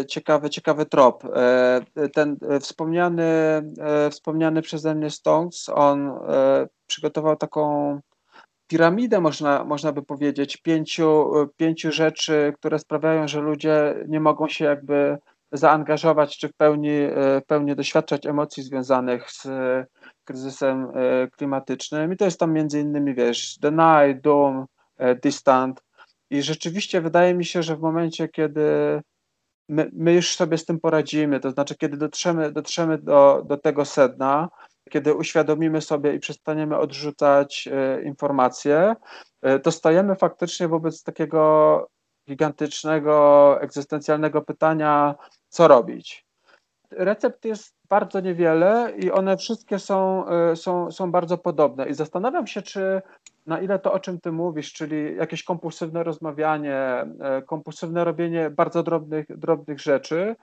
e, 0.01 0.05
ciekawy, 0.05 0.49
ciekawy 0.49 0.85
trop. 0.85 1.23
E, 1.25 2.09
ten 2.13 2.37
wspomniany, 2.61 3.23
wspomniany 4.11 4.61
przeze 4.61 4.95
mnie 4.95 5.09
Stones, 5.09 5.69
on 5.69 6.19
przygotował 6.87 7.35
taką 7.35 7.99
piramidę, 8.67 9.21
można, 9.21 9.63
można 9.63 9.91
by 9.91 10.03
powiedzieć, 10.03 10.57
pięciu, 10.57 11.31
pięciu 11.57 11.91
rzeczy, 11.91 12.53
które 12.57 12.79
sprawiają, 12.79 13.27
że 13.27 13.41
ludzie 13.41 13.95
nie 14.07 14.19
mogą 14.19 14.47
się 14.47 14.65
jakby 14.65 15.17
zaangażować 15.51 16.37
czy 16.37 16.47
w 16.47 16.53
pełni, 16.53 16.99
w 17.15 17.41
pełni 17.47 17.75
doświadczać 17.75 18.25
emocji 18.25 18.63
związanych 18.63 19.31
z 19.31 19.47
kryzysem 20.23 20.91
klimatycznym. 21.37 22.13
I 22.13 22.17
to 22.17 22.25
jest 22.25 22.39
tam 22.39 22.53
między 22.53 22.79
innymi, 22.79 23.15
wiesz, 23.15 23.57
deny, 23.59 24.19
doom, 24.23 24.65
distant. 25.23 25.83
I 26.29 26.41
rzeczywiście 26.41 27.01
wydaje 27.01 27.33
mi 27.33 27.45
się, 27.45 27.63
że 27.63 27.75
w 27.75 27.81
momencie, 27.81 28.27
kiedy 28.27 29.01
my, 29.69 29.89
my 29.93 30.13
już 30.13 30.35
sobie 30.35 30.57
z 30.57 30.65
tym 30.65 30.79
poradzimy, 30.79 31.39
to 31.39 31.51
znaczy, 31.51 31.75
kiedy 31.75 31.97
dotrzemy, 31.97 32.51
dotrzemy 32.51 32.97
do, 32.97 33.43
do 33.45 33.57
tego 33.57 33.85
sedna, 33.85 34.49
kiedy 34.89 35.13
uświadomimy 35.13 35.81
sobie 35.81 36.13
i 36.13 36.19
przestaniemy 36.19 36.77
odrzucać 36.77 37.69
e, 37.71 38.01
informacje, 38.03 38.95
e, 39.41 39.59
to 39.59 39.71
stajemy 39.71 40.15
faktycznie 40.15 40.67
wobec 40.67 41.03
takiego 41.03 41.87
gigantycznego, 42.29 43.57
egzystencjalnego 43.61 44.41
pytania, 44.41 45.15
co 45.49 45.67
robić. 45.67 46.25
Recept 46.91 47.45
jest 47.45 47.75
bardzo 47.89 48.19
niewiele 48.19 48.93
i 48.97 49.11
one 49.11 49.37
wszystkie 49.37 49.79
są, 49.79 50.27
e, 50.27 50.55
są, 50.55 50.91
są 50.91 51.11
bardzo 51.11 51.37
podobne. 51.37 51.89
I 51.89 51.93
zastanawiam 51.93 52.47
się, 52.47 52.61
czy 52.61 53.01
na 53.45 53.59
ile 53.61 53.79
to, 53.79 53.93
o 53.93 53.99
czym 53.99 54.19
ty 54.19 54.31
mówisz, 54.31 54.73
czyli 54.73 55.15
jakieś 55.15 55.43
kompulsywne 55.43 56.03
rozmawianie, 56.03 56.77
e, 57.19 57.41
kompulsywne 57.45 58.03
robienie 58.03 58.49
bardzo 58.49 58.83
drobnych, 58.83 59.37
drobnych 59.37 59.79
rzeczy, 59.79 60.35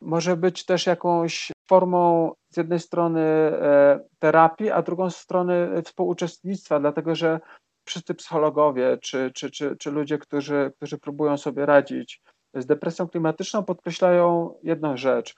może 0.00 0.36
być 0.36 0.64
też 0.64 0.86
jakąś 0.86 1.52
formą 1.68 2.32
z 2.50 2.56
jednej 2.56 2.80
strony 2.80 3.20
e, 3.20 4.00
terapii, 4.18 4.70
a 4.70 4.82
drugą 4.82 5.10
strony 5.10 5.82
współuczestnictwa, 5.82 6.80
dlatego 6.80 7.14
że 7.14 7.40
wszyscy 7.84 8.14
psychologowie 8.14 8.98
czy, 9.02 9.30
czy, 9.34 9.50
czy, 9.50 9.76
czy 9.76 9.90
ludzie, 9.90 10.18
którzy, 10.18 10.72
którzy 10.76 10.98
próbują 10.98 11.36
sobie 11.36 11.66
radzić 11.66 12.22
z 12.54 12.66
depresją 12.66 13.08
klimatyczną, 13.08 13.64
podkreślają 13.64 14.54
jedną 14.62 14.96
rzecz, 14.96 15.34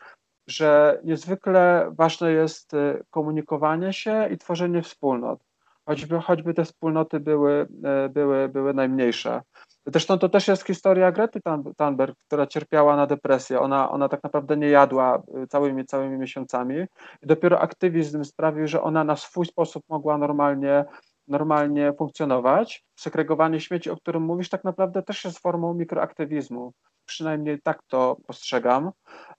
że 0.47 1.01
niezwykle 1.05 1.93
ważne 1.95 2.33
jest 2.33 2.75
e, 2.75 3.03
komunikowanie 3.11 3.93
się 3.93 4.29
i 4.33 4.39
tworzenie 4.39 4.83
wspólnot 4.83 5.52
choćby, 5.87 6.21
choćby 6.21 6.55
te 6.55 6.65
wspólnoty 6.65 7.21
były, 7.21 7.67
e, 7.85 8.09
były, 8.09 8.49
były 8.49 8.75
najmniejsze. 8.75 9.43
Zresztą 9.87 10.19
to 10.19 10.29
też 10.29 10.49
jest 10.49 10.67
historia 10.67 11.13
Grety 11.13 11.41
Thunberg, 11.79 12.19
która 12.27 12.47
cierpiała 12.47 12.97
na 12.97 13.07
depresję. 13.07 13.61
Ona, 13.61 13.91
ona 13.91 14.09
tak 14.09 14.23
naprawdę 14.23 14.57
nie 14.57 14.69
jadła 14.69 15.23
e, 15.35 15.47
całymi, 15.47 15.85
całymi 15.85 16.19
miesiącami 16.19 16.77
i 17.23 17.27
dopiero 17.27 17.61
aktywizm 17.61 18.25
sprawił, 18.25 18.67
że 18.69 18.83
ona 18.83 19.05
na 19.05 19.17
swój 19.17 19.47
sposób 19.47 19.85
mogła 19.89 20.19
normalnie, 20.19 20.85
normalnie 21.29 21.93
funkcjonować. 21.99 22.85
Segregowanie 22.97 23.61
śmieci, 23.61 23.91
o 23.91 23.97
którym 23.97 24.23
mówisz, 24.23 24.49
tak 24.49 24.65
naprawdę 24.65 25.03
też 25.03 25.25
jest 25.25 25.39
formą 25.39 25.75
mikroaktywizmu. 25.75 26.73
Przynajmniej 27.07 27.61
tak 27.63 27.83
to 27.83 28.17
postrzegam. 28.27 28.91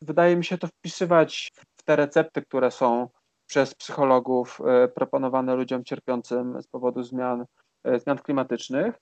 Wydaje 0.02 0.36
mi 0.36 0.46
się 0.46 0.58
to 0.58 0.68
wpisywać 0.68 1.52
w 1.78 1.84
te 1.84 1.96
recepty, 1.96 2.42
które 2.42 2.72
są 2.72 3.08
przez 3.48 3.76
psychologów 3.76 4.62
e, 4.66 4.88
proponowane 4.88 5.56
ludziom 5.56 5.84
cierpiącym 5.84 6.62
z 6.62 6.68
powodu 6.68 7.04
zmian, 7.04 7.46
e, 7.84 8.00
zmian 8.00 8.18
klimatycznych. 8.18 8.96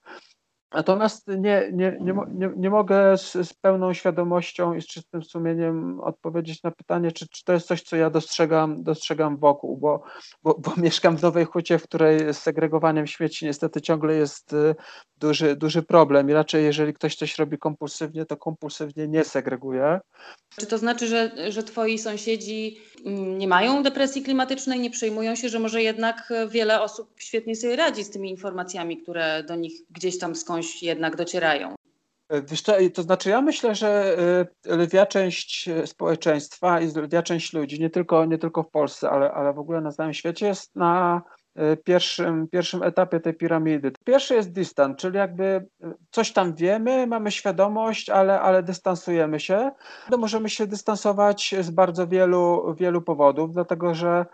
Natomiast 0.74 1.28
nie, 1.28 1.70
nie, 1.74 1.98
nie, 2.02 2.14
nie, 2.34 2.50
nie 2.56 2.70
mogę 2.70 3.18
z, 3.18 3.32
z, 3.32 3.54
pełną 3.54 3.94
świadomością 3.94 4.74
i 4.74 4.82
z 4.82 4.88
czystym 4.88 5.24
sumieniem 5.24 6.00
odpowiedzieć 6.00 6.64
na 6.64 6.72
pytanie, 6.72 7.12
czy, 7.12 7.28
czy 7.28 7.44
to 7.44 7.54
jest 7.54 7.68
coś, 7.68 7.82
co 7.82 7.96
ja 7.96 8.10
dostrzegam, 8.10 8.84
dostrzegam 8.84 9.38
wokół, 9.38 9.78
bo, 9.78 10.04
bo, 10.44 10.54
bo 10.54 10.74
mieszkam 10.84 11.18
w 11.18 11.22
Nowej 11.22 11.46
Hucie, 11.46 11.78
w 11.78 11.84
której 11.84 12.34
segregowaniem 12.34 13.08
śmieci 13.08 13.46
niestety 13.46 13.82
ciągle 13.82 14.16
jest 14.16 14.54
y, 14.54 14.76
duży, 15.18 15.56
duży 15.56 15.84
problem 15.84 16.30
i 16.30 16.34
raczej 16.34 16.64
jeżeli 16.64 16.94
ktoś 16.94 17.16
coś 17.16 17.38
robi 17.38 17.58
kompulsywnie, 17.58 18.26
to 18.26 18.38
kompulsywnie 18.38 19.08
nie 19.08 19.24
segreguje. 19.24 20.00
Czy 20.60 20.66
to 20.66 20.78
znaczy, 20.78 21.08
że, 21.08 21.32
że 21.52 21.64
twoi 21.64 21.98
sąsiedzi 21.98 22.78
nie 23.38 23.48
mają 23.48 23.84
depresji 23.84 24.22
klimatycznej, 24.22 24.80
nie 24.80 24.90
przejmują 24.90 25.36
się, 25.36 25.50
że 25.50 25.60
może 25.60 25.82
jednak 25.82 26.34
wiele 26.50 26.82
osób 26.82 27.14
świetnie 27.18 27.56
sobie 27.56 27.76
radzi 27.76 28.04
z 28.04 28.10
tymi 28.10 28.30
informacjami, 28.30 28.98
które 28.98 29.44
do 29.44 29.56
nich 29.56 29.74
gdzieś 29.90 30.20
tam 30.20 30.36
jednak 30.82 31.16
docierają? 31.16 31.76
Wiesz 32.44 32.62
co, 32.62 32.74
to 32.94 33.04
znaczy 33.04 33.30
ja 33.30 33.42
myślę, 33.42 33.76
że 33.76 34.18
y, 34.68 34.76
lwia 34.76 35.06
część 35.06 35.70
społeczeństwa 35.86 36.80
i 36.80 36.88
lwia 36.88 37.24
część 37.24 37.54
ludzi, 37.54 37.80
nie 37.80 37.90
tylko, 37.90 38.26
nie 38.26 38.38
tylko 38.38 38.64
w 38.64 38.70
Polsce, 38.70 39.10
ale, 39.10 39.32
ale 39.32 39.54
w 39.54 39.60
ogóle 39.60 39.82
na 39.82 39.92
całym 39.92 40.14
świecie 40.14 40.48
jest 40.48 40.76
na 40.76 41.22
pierwszym, 41.84 42.48
pierwszym 42.48 42.84
etapie 42.84 43.20
tej 43.20 43.34
piramidy. 43.34 43.92
Pierwszy 44.06 44.36
jest 44.36 44.52
dystans, 44.52 44.98
czyli 44.98 45.18
jakby 45.18 45.68
coś 46.12 46.34
tam 46.34 46.56
wiemy, 46.56 47.08
mamy 47.08 47.32
świadomość, 47.32 48.10
ale, 48.10 48.42
ale 48.42 48.64
dystansujemy 48.64 49.40
się. 49.40 49.72
To 50.12 50.18
możemy 50.18 50.50
się 50.50 50.68
dystansować 50.68 51.56
z 51.62 51.70
bardzo 51.70 52.08
wielu, 52.08 52.76
wielu 52.80 53.02
powodów, 53.02 53.54
dlatego 53.54 53.96
że 53.96 54.26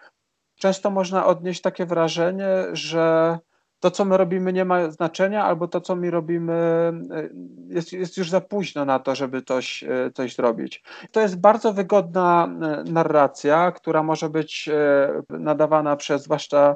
często 0.59 0.89
można 0.89 1.25
odnieść 1.25 1.61
takie 1.61 1.85
wrażenie, 1.85 2.49
że 2.73 3.37
to, 3.79 3.91
co 3.91 4.05
my 4.05 4.17
robimy, 4.17 4.53
nie 4.53 4.65
ma 4.65 4.91
znaczenia, 4.91 5.43
albo 5.43 5.67
to, 5.67 5.81
co 5.81 5.95
my 5.95 6.11
robimy, 6.11 6.53
e, 6.53 7.29
jest, 7.67 7.93
jest 7.93 8.17
już 8.17 8.29
za 8.29 8.41
późno 8.41 8.85
na 8.85 8.99
to, 8.99 9.15
żeby 9.15 9.41
coś, 9.41 9.83
e, 9.83 10.11
coś 10.13 10.35
zrobić. 10.35 10.83
To 11.11 11.21
jest 11.21 11.39
bardzo 11.39 11.73
wygodna 11.73 12.47
e, 12.47 12.83
narracja, 12.91 13.71
która 13.71 14.03
może 14.03 14.29
być 14.29 14.69
nadawana 15.29 15.95
przez 15.95 16.23
zwłaszcza 16.23 16.75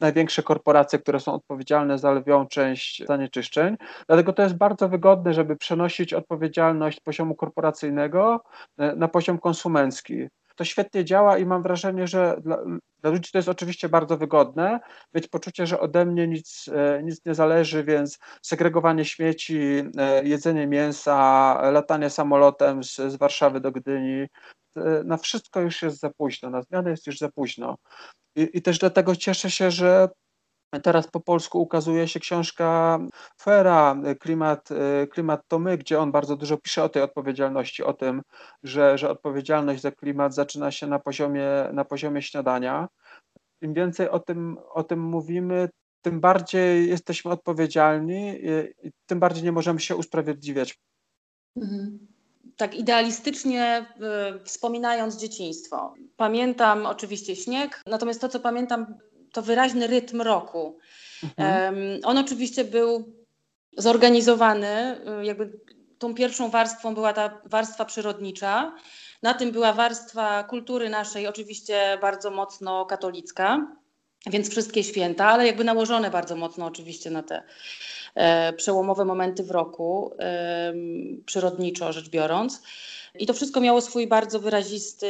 największe 0.00 0.42
korporacje, 0.42 0.98
które 0.98 1.20
są 1.20 1.32
odpowiedzialne 1.34 1.98
za 1.98 2.12
lwią 2.12 2.46
część 2.46 3.06
zanieczyszczeń. 3.06 3.76
Dlatego 4.06 4.32
to 4.32 4.42
jest 4.42 4.56
bardzo 4.56 4.88
wygodne, 4.88 5.34
żeby 5.34 5.56
przenosić 5.56 6.14
odpowiedzialność 6.14 7.00
poziomu 7.00 7.34
korporacyjnego 7.34 8.42
na 8.96 9.08
poziom 9.08 9.38
konsumencki 9.38 10.28
to 10.58 10.64
świetnie 10.64 11.04
działa 11.04 11.38
i 11.38 11.46
mam 11.46 11.62
wrażenie, 11.62 12.06
że 12.06 12.36
dla, 12.40 12.58
dla, 13.02 13.10
ludzi 13.10 13.32
to 13.32 13.38
jest 13.38 13.48
oczywiście 13.48 13.88
bardzo 13.88 14.16
wygodne, 14.16 14.80
mieć 15.14 15.28
poczucie, 15.28 15.66
że 15.66 15.80
ode 15.80 16.04
mnie 16.06 16.28
nic, 16.28 16.70
e, 16.74 17.02
nic 17.02 17.24
nie 17.26 17.34
zależy, 17.34 17.84
więc 17.84 18.18
segregowanie 18.42 19.04
śmieci, 19.04 19.58
e, 19.98 20.24
jedzenie 20.24 20.66
mięsa, 20.66 21.14
latanie 21.70 22.10
samolotem 22.10 22.84
z, 22.84 22.96
z 22.96 23.16
Warszawy 23.16 23.60
do 23.60 23.72
Gdyni, 23.72 24.26
e, 24.76 25.02
na 25.04 25.16
wszystko 25.16 25.60
już 25.60 25.82
jest 25.82 26.00
za 26.00 26.10
późno, 26.10 26.50
na 26.50 26.62
zmianę 26.62 26.90
jest 26.90 27.06
już 27.06 27.18
za 27.18 27.28
późno. 27.28 27.76
I, 28.36 28.48
i 28.54 28.62
też 28.62 28.78
dlatego 28.78 29.16
cieszę 29.16 29.50
się, 29.50 29.70
że 29.70 30.08
Teraz 30.82 31.06
po 31.10 31.20
polsku 31.20 31.62
ukazuje 31.62 32.08
się 32.08 32.20
książka 32.20 32.98
Fera, 33.40 33.96
Klimat, 34.20 34.68
Klimat 35.10 35.40
to 35.48 35.58
my, 35.58 35.78
gdzie 35.78 36.00
on 36.00 36.12
bardzo 36.12 36.36
dużo 36.36 36.56
pisze 36.56 36.84
o 36.84 36.88
tej 36.88 37.02
odpowiedzialności, 37.02 37.82
o 37.82 37.92
tym, 37.92 38.22
że, 38.62 38.98
że 38.98 39.10
odpowiedzialność 39.10 39.82
za 39.82 39.92
klimat 39.92 40.34
zaczyna 40.34 40.70
się 40.70 40.86
na 40.86 40.98
poziomie, 40.98 41.48
na 41.72 41.84
poziomie 41.84 42.22
śniadania. 42.22 42.88
Im 43.60 43.74
więcej 43.74 44.08
o 44.08 44.18
tym, 44.18 44.58
o 44.70 44.84
tym 44.84 45.00
mówimy, 45.00 45.68
tym 46.02 46.20
bardziej 46.20 46.88
jesteśmy 46.88 47.30
odpowiedzialni 47.30 48.40
tym 49.06 49.20
bardziej 49.20 49.44
nie 49.44 49.52
możemy 49.52 49.80
się 49.80 49.96
usprawiedliwiać. 49.96 50.78
Mhm. 51.56 51.98
Tak 52.56 52.74
idealistycznie 52.74 53.86
y, 54.36 54.44
wspominając 54.44 55.16
dzieciństwo. 55.16 55.94
Pamiętam 56.16 56.86
oczywiście 56.86 57.36
śnieg, 57.36 57.82
natomiast 57.86 58.20
to, 58.20 58.28
co 58.28 58.40
pamiętam 58.40 58.94
to 59.32 59.42
wyraźny 59.42 59.86
rytm 59.86 60.22
roku. 60.22 60.78
Mhm. 61.22 62.00
On 62.04 62.18
oczywiście 62.18 62.64
był 62.64 63.12
zorganizowany, 63.76 65.00
y, 65.20 65.24
jakby 65.24 65.60
tą 65.98 66.14
pierwszą 66.14 66.50
warstwą 66.50 66.94
była 66.94 67.12
ta 67.12 67.40
warstwa 67.44 67.84
przyrodnicza. 67.84 68.74
Na 69.22 69.34
tym 69.34 69.52
była 69.52 69.72
warstwa 69.72 70.44
kultury 70.44 70.88
naszej, 70.88 71.26
oczywiście 71.26 71.98
bardzo 72.00 72.30
mocno 72.30 72.86
katolicka, 72.86 73.76
więc 74.26 74.50
wszystkie 74.50 74.84
święta, 74.84 75.26
ale 75.26 75.46
jakby 75.46 75.64
nałożone 75.64 76.10
bardzo 76.10 76.36
mocno 76.36 76.66
oczywiście 76.66 77.10
na 77.10 77.22
te 77.22 77.42
e, 78.14 78.52
przełomowe 78.52 79.04
momenty 79.04 79.42
w 79.42 79.50
roku, 79.50 80.12
e, 80.18 80.72
przyrodniczo 81.26 81.92
rzecz 81.92 82.08
biorąc. 82.08 82.62
I 83.18 83.26
to 83.26 83.34
wszystko 83.34 83.60
miało 83.60 83.80
swój 83.80 84.06
bardzo 84.06 84.40
wyrazisty, 84.40 85.06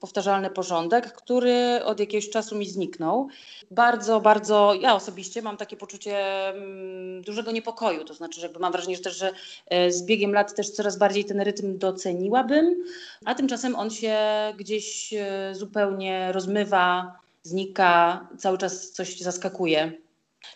powtarzalny 0.00 0.50
porządek, 0.50 1.12
który 1.12 1.84
od 1.84 2.00
jakiegoś 2.00 2.30
czasu 2.30 2.56
mi 2.56 2.66
zniknął. 2.66 3.28
Bardzo, 3.70 4.20
bardzo, 4.20 4.74
ja 4.74 4.94
osobiście 4.94 5.42
mam 5.42 5.56
takie 5.56 5.76
poczucie 5.76 6.48
mm, 6.48 7.22
dużego 7.22 7.52
niepokoju, 7.52 8.04
to 8.04 8.14
znaczy, 8.14 8.40
że 8.40 8.50
mam 8.60 8.72
wrażenie, 8.72 8.96
że 8.96 9.02
też, 9.02 9.16
że 9.16 9.32
e, 9.66 9.92
z 9.92 10.02
biegiem 10.02 10.32
lat 10.32 10.54
też 10.54 10.70
coraz 10.70 10.98
bardziej 10.98 11.24
ten 11.24 11.40
rytm 11.40 11.78
doceniłabym, 11.78 12.84
a 13.24 13.34
tymczasem 13.34 13.76
on 13.76 13.90
się 13.90 14.16
gdzieś 14.56 15.14
e, 15.14 15.54
zupełnie 15.54 16.32
rozmywa, 16.32 17.18
znika, 17.42 18.28
cały 18.38 18.58
czas 18.58 18.90
coś 18.90 19.18
zaskakuje. 19.18 19.92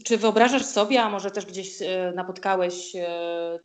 Czy 0.04 0.18
wyobrażasz 0.18 0.64
sobie, 0.64 1.02
a 1.02 1.10
może 1.10 1.30
też 1.30 1.46
gdzieś 1.46 1.82
e, 1.82 2.12
napotkałeś 2.16 2.92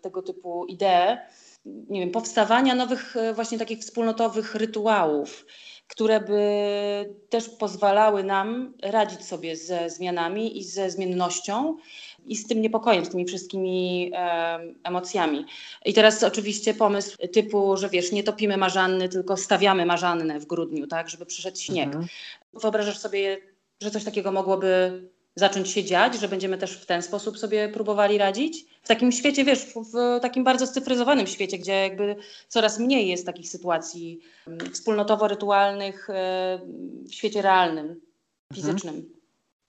tego 0.01 0.21
typu 0.21 0.65
idee, 0.65 1.17
nie 1.65 1.99
wiem, 1.99 2.11
powstawania 2.11 2.75
nowych 2.75 3.17
e, 3.17 3.33
właśnie 3.33 3.59
takich 3.59 3.79
wspólnotowych 3.79 4.55
rytuałów, 4.55 5.45
które 5.87 6.19
by 6.19 7.15
też 7.29 7.49
pozwalały 7.49 8.23
nam 8.23 8.73
radzić 8.83 9.25
sobie 9.25 9.55
ze 9.55 9.89
zmianami 9.89 10.57
i 10.57 10.63
ze 10.63 10.91
zmiennością 10.91 11.77
i 12.25 12.35
z 12.35 12.47
tym 12.47 12.61
niepokojem, 12.61 13.05
z 13.05 13.09
tymi 13.09 13.25
wszystkimi 13.25 14.11
e, 14.15 14.59
emocjami. 14.83 15.45
I 15.85 15.93
teraz 15.93 16.23
oczywiście 16.23 16.73
pomysł 16.73 17.17
typu, 17.33 17.77
że 17.77 17.89
wiesz, 17.89 18.11
nie 18.11 18.23
topimy 18.23 18.57
marzanny, 18.57 19.09
tylko 19.09 19.37
stawiamy 19.37 19.85
marzannę 19.85 20.39
w 20.39 20.45
grudniu, 20.45 20.87
tak, 20.87 21.09
żeby 21.09 21.25
przyszedł 21.25 21.57
śnieg. 21.57 21.87
Mhm. 21.87 22.07
Wyobrażasz 22.53 22.97
sobie, 22.97 23.37
że 23.81 23.91
coś 23.91 24.03
takiego 24.03 24.31
mogłoby 24.31 25.01
zacząć 25.35 25.69
się 25.69 25.83
dziać, 25.83 26.15
że 26.19 26.27
będziemy 26.27 26.57
też 26.57 26.77
w 26.77 26.85
ten 26.85 27.01
sposób 27.01 27.37
sobie 27.37 27.69
próbowali 27.69 28.17
radzić? 28.17 28.65
W 28.83 28.87
takim 28.87 29.11
świecie, 29.11 29.45
wiesz, 29.45 29.65
w 29.65 30.19
takim 30.21 30.43
bardzo 30.43 30.67
scyfryzowanym 30.67 31.27
świecie, 31.27 31.57
gdzie 31.57 31.73
jakby 31.73 32.15
coraz 32.47 32.79
mniej 32.79 33.07
jest 33.07 33.25
takich 33.25 33.49
sytuacji 33.49 34.19
mm, 34.47 34.59
wspólnotowo-rytualnych 34.59 36.09
e, 36.09 36.59
w 37.09 37.13
świecie 37.13 37.41
realnym, 37.41 37.85
mhm. 37.85 38.01
fizycznym. 38.53 38.95
Mhm. 38.95 39.13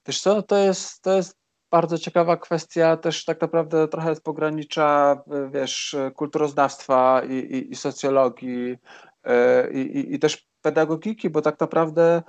Wiesz 0.07 0.21
co, 0.21 0.43
to 0.43 0.57
jest, 0.57 1.01
to 1.01 1.15
jest 1.15 1.41
bardzo 1.71 1.97
ciekawa 1.97 2.37
kwestia, 2.37 2.97
też 2.97 3.25
tak 3.25 3.41
naprawdę 3.41 3.87
trochę 3.87 4.15
z 4.15 4.19
pogranicza, 4.19 5.23
wiesz, 5.51 5.95
kulturoznawstwa 6.15 7.21
i, 7.29 7.33
i, 7.33 7.71
i 7.71 7.75
socjologii 7.75 8.77
e, 9.23 9.71
i, 9.71 10.13
i, 10.13 10.19
też 10.19 10.47
pedagogiki, 10.61 11.29
bo 11.29 11.41
tak 11.41 11.59
naprawdę 11.59 12.03
e, 12.15 12.23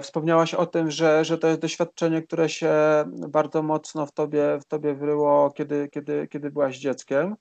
wspomniałaś 0.00 0.54
o 0.54 0.66
tym, 0.66 0.90
że, 0.90 1.24
że 1.24 1.38
to 1.38 1.48
jest 1.48 1.60
doświadczenie, 1.60 2.22
które 2.22 2.48
się 2.48 2.74
bardzo 3.28 3.62
mocno 3.62 4.06
w 4.06 4.12
tobie, 4.12 4.58
w 4.60 4.64
tobie 4.64 4.94
wryło, 4.94 5.50
kiedy, 5.50 5.88
kiedy, 5.88 6.28
kiedy 6.28 6.50
byłaś 6.50 6.78
dzieckiem. 6.78 7.36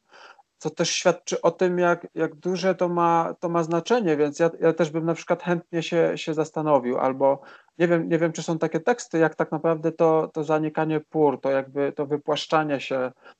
Co 0.57 0.69
też 0.69 0.89
świadczy 0.89 1.41
o 1.41 1.51
tym, 1.51 1.79
jak, 1.79 2.07
jak 2.15 2.35
duże 2.35 2.75
to 2.75 2.89
ma, 2.89 3.35
to 3.39 3.49
ma 3.49 3.63
znaczenie, 3.63 4.17
więc 4.17 4.39
ja, 4.39 4.49
ja 4.61 4.73
też 4.73 4.89
bym 4.89 5.05
na 5.05 5.13
przykład 5.13 5.43
chętnie 5.43 5.83
się, 5.83 6.11
się 6.15 6.33
zastanowił, 6.33 6.97
albo 6.97 7.41
nie 7.77 7.87
wiem, 7.87 8.09
nie 8.09 8.17
wiem, 8.17 8.31
czy 8.31 8.43
są 8.43 8.57
takie 8.57 8.79
teksty, 8.79 9.17
jak 9.17 9.35
tak 9.35 9.51
naprawdę 9.51 9.91
to, 9.91 10.29
to 10.33 10.43
zanikanie 10.43 10.99
pór, 10.99 11.41
to 11.41 11.49
jakby 11.49 11.91
to 11.91 12.05
wypłaszczanie 12.05 12.79
się 12.79 12.95
E, 12.95 13.38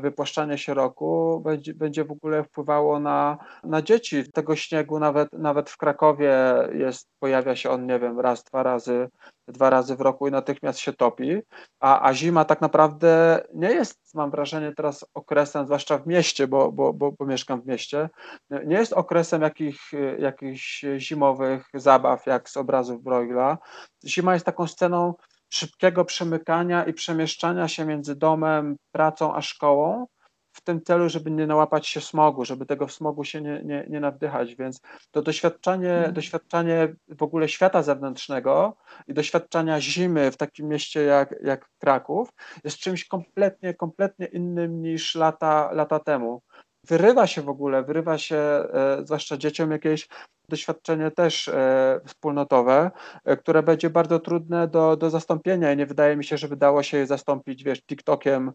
wypłaszczanie 0.00 0.58
się 0.58 0.74
roku 0.74 1.40
będzie, 1.44 1.74
będzie 1.74 2.04
w 2.04 2.10
ogóle 2.10 2.44
wpływało 2.44 3.00
na, 3.00 3.38
na 3.64 3.82
dzieci. 3.82 4.24
Tego 4.32 4.56
śniegu 4.56 4.98
nawet, 4.98 5.32
nawet 5.32 5.70
w 5.70 5.76
Krakowie 5.76 6.34
jest, 6.72 7.08
pojawia 7.18 7.56
się 7.56 7.70
on, 7.70 7.86
nie 7.86 7.98
wiem, 7.98 8.20
raz, 8.20 8.44
dwa 8.44 8.62
razy, 8.62 9.08
dwa 9.48 9.70
razy 9.70 9.96
w 9.96 10.00
roku 10.00 10.28
i 10.28 10.30
natychmiast 10.30 10.78
się 10.78 10.92
topi, 10.92 11.40
a, 11.80 12.08
a 12.08 12.14
zima 12.14 12.44
tak 12.44 12.60
naprawdę 12.60 13.42
nie 13.54 13.70
jest, 13.72 14.14
mam 14.14 14.30
wrażenie, 14.30 14.72
teraz 14.76 15.04
okresem, 15.14 15.64
zwłaszcza 15.66 15.98
w 15.98 16.06
mieście, 16.06 16.46
bo, 16.46 16.72
bo, 16.72 16.92
bo, 16.92 17.12
bo 17.12 17.26
mieszkam 17.26 17.62
w 17.62 17.66
mieście, 17.66 18.08
nie 18.50 18.76
jest 18.76 18.92
okresem 18.92 19.42
jakich, 19.42 19.80
jakichś 20.18 20.84
zimowych 20.98 21.66
zabaw, 21.74 22.26
jak 22.26 22.48
z 22.50 22.56
obrazów 22.56 23.02
Broigla. 23.02 23.58
Zima 24.06 24.34
jest 24.34 24.46
taką 24.46 24.66
sceną 24.66 25.14
szybkiego 25.54 26.04
przemykania 26.04 26.84
i 26.84 26.92
przemieszczania 26.92 27.68
się 27.68 27.84
między 27.84 28.16
domem, 28.16 28.76
pracą 28.92 29.34
a 29.34 29.42
szkołą, 29.42 30.06
w 30.52 30.60
tym 30.60 30.82
celu, 30.82 31.08
żeby 31.08 31.30
nie 31.30 31.46
nałapać 31.46 31.86
się 31.86 32.00
smogu, 32.00 32.44
żeby 32.44 32.66
tego 32.66 32.88
smogu 32.88 33.24
się 33.24 33.40
nie, 33.40 33.62
nie, 33.64 33.86
nie 33.88 34.00
nawdychać. 34.00 34.54
Więc 34.54 34.80
to 35.10 35.22
doświadczanie, 35.22 35.92
mhm. 35.92 36.14
doświadczanie 36.14 36.94
w 37.08 37.22
ogóle 37.22 37.48
świata 37.48 37.82
zewnętrznego 37.82 38.76
i 39.08 39.14
doświadczania 39.14 39.80
zimy 39.80 40.30
w 40.30 40.36
takim 40.36 40.68
mieście 40.68 41.02
jak, 41.02 41.34
jak 41.42 41.68
Kraków 41.78 42.28
jest 42.64 42.78
czymś 42.78 43.04
kompletnie, 43.04 43.74
kompletnie 43.74 44.26
innym 44.26 44.82
niż 44.82 45.14
lata, 45.14 45.72
lata 45.72 45.98
temu 45.98 46.42
wyrywa 46.86 47.26
się 47.26 47.42
w 47.42 47.48
ogóle, 47.48 47.82
wyrywa 47.82 48.18
się 48.18 48.36
e, 48.36 48.98
zwłaszcza 49.04 49.36
dzieciom 49.36 49.70
jakieś 49.70 50.08
doświadczenie 50.48 51.10
też 51.10 51.48
e, 51.48 52.00
wspólnotowe, 52.06 52.90
e, 53.24 53.36
które 53.36 53.62
będzie 53.62 53.90
bardzo 53.90 54.20
trudne 54.20 54.68
do, 54.68 54.96
do 54.96 55.10
zastąpienia 55.10 55.72
i 55.72 55.76
nie 55.76 55.86
wydaje 55.86 56.16
mi 56.16 56.24
się, 56.24 56.38
że 56.38 56.48
wydało 56.48 56.82
się 56.82 56.96
je 56.96 57.06
zastąpić, 57.06 57.64
wiesz, 57.64 57.82
TikTokiem, 57.82 58.52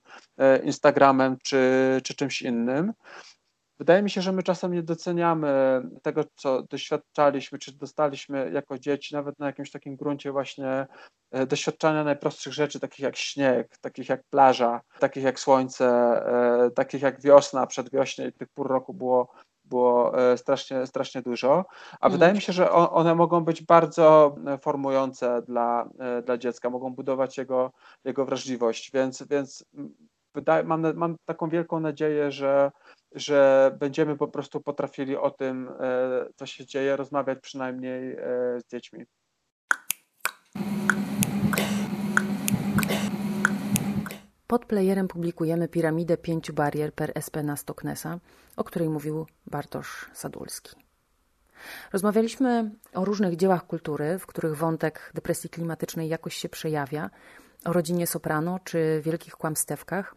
Instagramem 0.63 1.37
czy, 1.43 1.61
czy 2.03 2.15
czymś 2.15 2.41
innym. 2.41 2.93
Wydaje 3.79 4.03
mi 4.03 4.09
się, 4.09 4.21
że 4.21 4.31
my 4.31 4.43
czasem 4.43 4.73
nie 4.73 4.83
doceniamy 4.83 5.81
tego, 6.01 6.23
co 6.35 6.63
doświadczaliśmy, 6.63 7.59
czy 7.59 7.77
dostaliśmy 7.77 8.51
jako 8.53 8.79
dzieci, 8.79 9.15
nawet 9.15 9.39
na 9.39 9.45
jakimś 9.45 9.71
takim 9.71 9.95
gruncie 9.95 10.31
właśnie 10.31 10.87
e, 11.31 11.45
doświadczania 11.45 12.03
najprostszych 12.03 12.53
rzeczy, 12.53 12.79
takich 12.79 12.99
jak 12.99 13.15
śnieg, 13.15 13.77
takich 13.81 14.09
jak 14.09 14.23
plaża, 14.29 14.81
takich 14.99 15.23
jak 15.23 15.39
słońce, 15.39 15.87
e, 15.87 16.71
takich 16.71 17.01
jak 17.01 17.21
wiosna, 17.21 17.67
przedwiośnie 17.67 18.27
i 18.27 18.33
tych 18.33 18.47
pór 18.49 18.67
roku 18.67 18.93
było, 18.93 19.31
było 19.65 20.19
e, 20.31 20.37
strasznie, 20.37 20.87
strasznie 20.87 21.21
dużo, 21.21 21.65
a 21.99 22.05
mm. 22.05 22.11
wydaje 22.11 22.33
mi 22.33 22.41
się, 22.41 22.53
że 22.53 22.71
one 22.71 23.15
mogą 23.15 23.43
być 23.43 23.63
bardzo 23.63 24.35
formujące 24.61 25.41
dla, 25.41 25.89
dla 26.25 26.37
dziecka, 26.37 26.69
mogą 26.69 26.93
budować 26.93 27.37
jego, 27.37 27.71
jego 28.05 28.25
wrażliwość, 28.25 28.91
więc, 28.93 29.23
więc 29.23 29.65
wydaje, 30.35 30.63
mam, 30.63 30.95
mam 30.95 31.15
taką 31.25 31.49
wielką 31.49 31.79
nadzieję, 31.79 32.31
że 32.31 32.71
że 33.11 33.71
będziemy 33.79 34.17
po 34.17 34.27
prostu 34.27 34.61
potrafili 34.61 35.17
o 35.17 35.31
tym, 35.31 35.69
e, 35.79 36.25
co 36.35 36.45
się 36.45 36.65
dzieje, 36.65 36.95
rozmawiać 36.95 37.39
przynajmniej 37.39 38.11
e, 38.11 38.17
z 38.59 38.71
dziećmi. 38.71 39.05
Pod 44.47 44.65
playerem 44.65 45.07
publikujemy 45.07 45.67
piramidę 45.67 46.17
pięciu 46.17 46.53
barier 46.53 46.93
per 46.93 47.11
SP 47.25 47.35
na 47.43 47.55
Stoknesa, 47.55 48.19
o 48.57 48.63
której 48.63 48.89
mówił 48.89 49.25
Bartosz 49.45 50.09
Sadulski. 50.13 50.75
Rozmawialiśmy 51.93 52.71
o 52.93 53.05
różnych 53.05 53.35
dziełach 53.35 53.67
kultury, 53.67 54.19
w 54.19 54.25
których 54.25 54.57
wątek 54.57 55.11
depresji 55.15 55.49
klimatycznej 55.49 56.09
jakoś 56.09 56.35
się 56.35 56.49
przejawia, 56.49 57.09
o 57.65 57.73
rodzinie 57.73 58.07
soprano 58.07 58.59
czy 58.63 59.01
wielkich 59.05 59.33
kłamstewkach. 59.33 60.15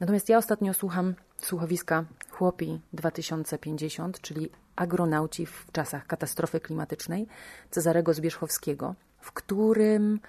Natomiast 0.00 0.28
ja 0.28 0.38
ostatnio 0.38 0.74
słucham 0.74 1.14
słuchowiska 1.38 2.04
Chłopi 2.30 2.80
2050, 2.92 4.20
czyli 4.20 4.50
agronauci 4.76 5.46
w 5.46 5.66
czasach 5.72 6.06
katastrofy 6.06 6.60
klimatycznej 6.60 7.26
Cezarego 7.70 8.14
Zbierzchowskiego, 8.14 8.94
w 9.20 9.32
którym 9.32 10.20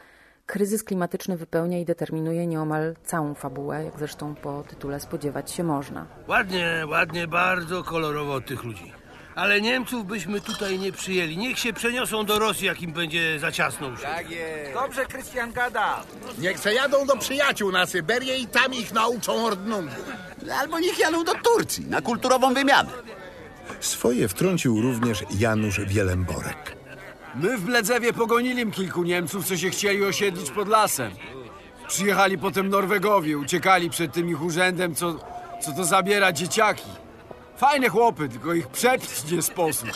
kryzys 0.45 0.83
klimatyczny 0.83 1.37
wypełnia 1.37 1.79
i 1.79 1.85
determinuje 1.85 2.47
nieomal 2.47 2.95
całą 3.03 3.33
fabułę, 3.33 3.83
jak 3.83 3.99
zresztą 3.99 4.35
po 4.35 4.63
tytule 4.63 4.99
spodziewać 4.99 5.51
się 5.51 5.63
można. 5.63 6.05
Ładnie, 6.27 6.85
ładnie, 6.87 7.27
bardzo 7.27 7.83
kolorowo 7.83 8.41
tych 8.41 8.63
ludzi. 8.63 9.00
Ale 9.35 9.61
Niemców 9.61 10.05
byśmy 10.05 10.41
tutaj 10.41 10.79
nie 10.79 10.91
przyjęli. 10.91 11.37
Niech 11.37 11.59
się 11.59 11.73
przeniosą 11.73 12.25
do 12.25 12.39
Rosji, 12.39 12.67
jak 12.67 12.81
im 12.81 12.91
będzie 12.91 13.39
za 13.39 13.51
ciasno 13.51 13.87
już. 13.87 14.01
Tak 14.01 14.31
jest. 14.31 14.73
Dobrze, 14.73 15.05
Krystian 15.05 15.51
gada. 15.51 16.03
Niech 16.37 16.59
se 16.59 16.73
jadą 16.73 17.05
do 17.05 17.17
przyjaciół 17.17 17.71
na 17.71 17.85
Syberię 17.85 18.37
i 18.37 18.47
tam 18.47 18.73
ich 18.73 18.93
nauczą 18.93 19.45
ordnungu. 19.45 19.91
Albo 20.59 20.79
niech 20.79 20.99
jadą 20.99 21.23
do 21.23 21.33
Turcji 21.33 21.85
na 21.85 22.01
kulturową 22.01 22.53
wymianę. 22.53 22.89
Swoje 23.79 24.27
wtrącił 24.27 24.81
również 24.81 25.23
Janusz 25.39 25.79
Wielemborek. 25.79 26.75
My 27.35 27.57
w 27.57 27.61
Bledzewie 27.61 28.13
pogonili 28.13 28.71
kilku 28.71 29.03
Niemców, 29.03 29.45
co 29.45 29.57
się 29.57 29.69
chcieli 29.69 30.05
osiedlić 30.05 30.51
pod 30.51 30.67
lasem. 30.67 31.11
Przyjechali 31.87 32.37
potem 32.37 32.69
Norwegowie, 32.69 33.37
uciekali 33.37 33.89
przed 33.89 34.13
tym 34.13 34.29
ich 34.29 34.41
urzędem, 34.41 34.95
co, 34.95 35.19
co 35.61 35.71
to 35.71 35.83
zabiera 35.85 36.31
dzieciaki. 36.31 36.89
Fajne 37.61 37.89
chłopy, 37.89 38.29
tylko 38.29 38.53
ich 38.53 38.67
przepić 38.67 39.31
nie 39.31 39.41
sposób. 39.41 39.89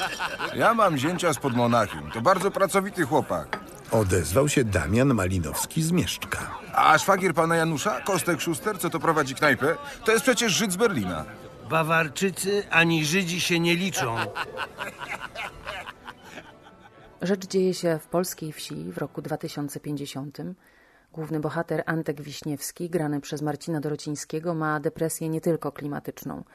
Ja 0.56 0.73
mam 0.73 0.97
zięcia 0.97 1.34
spod 1.34 1.56
Monachium. 1.56 2.12
To 2.12 2.21
bardzo 2.21 2.51
pracowity 2.51 3.06
chłopak. 3.06 3.60
Odezwał 3.91 4.49
się 4.49 4.63
Damian 4.63 5.13
Malinowski 5.13 5.84
z 5.84 5.91
Mieszczka. 5.91 6.39
A 6.73 6.97
szwagier 6.97 7.34
pana 7.34 7.56
Janusza, 7.56 8.01
Kostek 8.01 8.41
Szuster, 8.41 8.80
co 8.80 8.89
to 8.89 8.99
prowadzi 8.99 9.36
knajpę, 9.36 9.75
to 10.04 10.12
jest 10.12 10.23
przecież 10.23 10.54
Żyd 10.54 10.71
z 10.71 10.75
Berlina. 10.75 11.25
Bawarczycy 11.69 12.63
ani 12.69 13.06
Żydzi 13.06 13.41
się 13.41 13.60
nie 13.60 13.75
liczą. 13.75 14.15
Rzecz 17.21 17.47
dzieje 17.47 17.73
się 17.73 17.99
w 17.99 18.08
polskiej 18.08 18.51
wsi 18.51 18.75
w 18.75 18.97
roku 18.97 19.21
2050. 19.21 20.38
Główny 21.13 21.39
bohater 21.39 21.84
Antek 21.86 22.21
Wiśniewski, 22.21 22.89
grany 22.89 23.21
przez 23.21 23.41
Marcina 23.41 23.80
Dorocińskiego, 23.80 24.54
ma 24.54 24.80
depresję 24.80 25.30
nie 25.30 25.41
tylko 25.41 25.71
klimatyczną– 25.71 26.43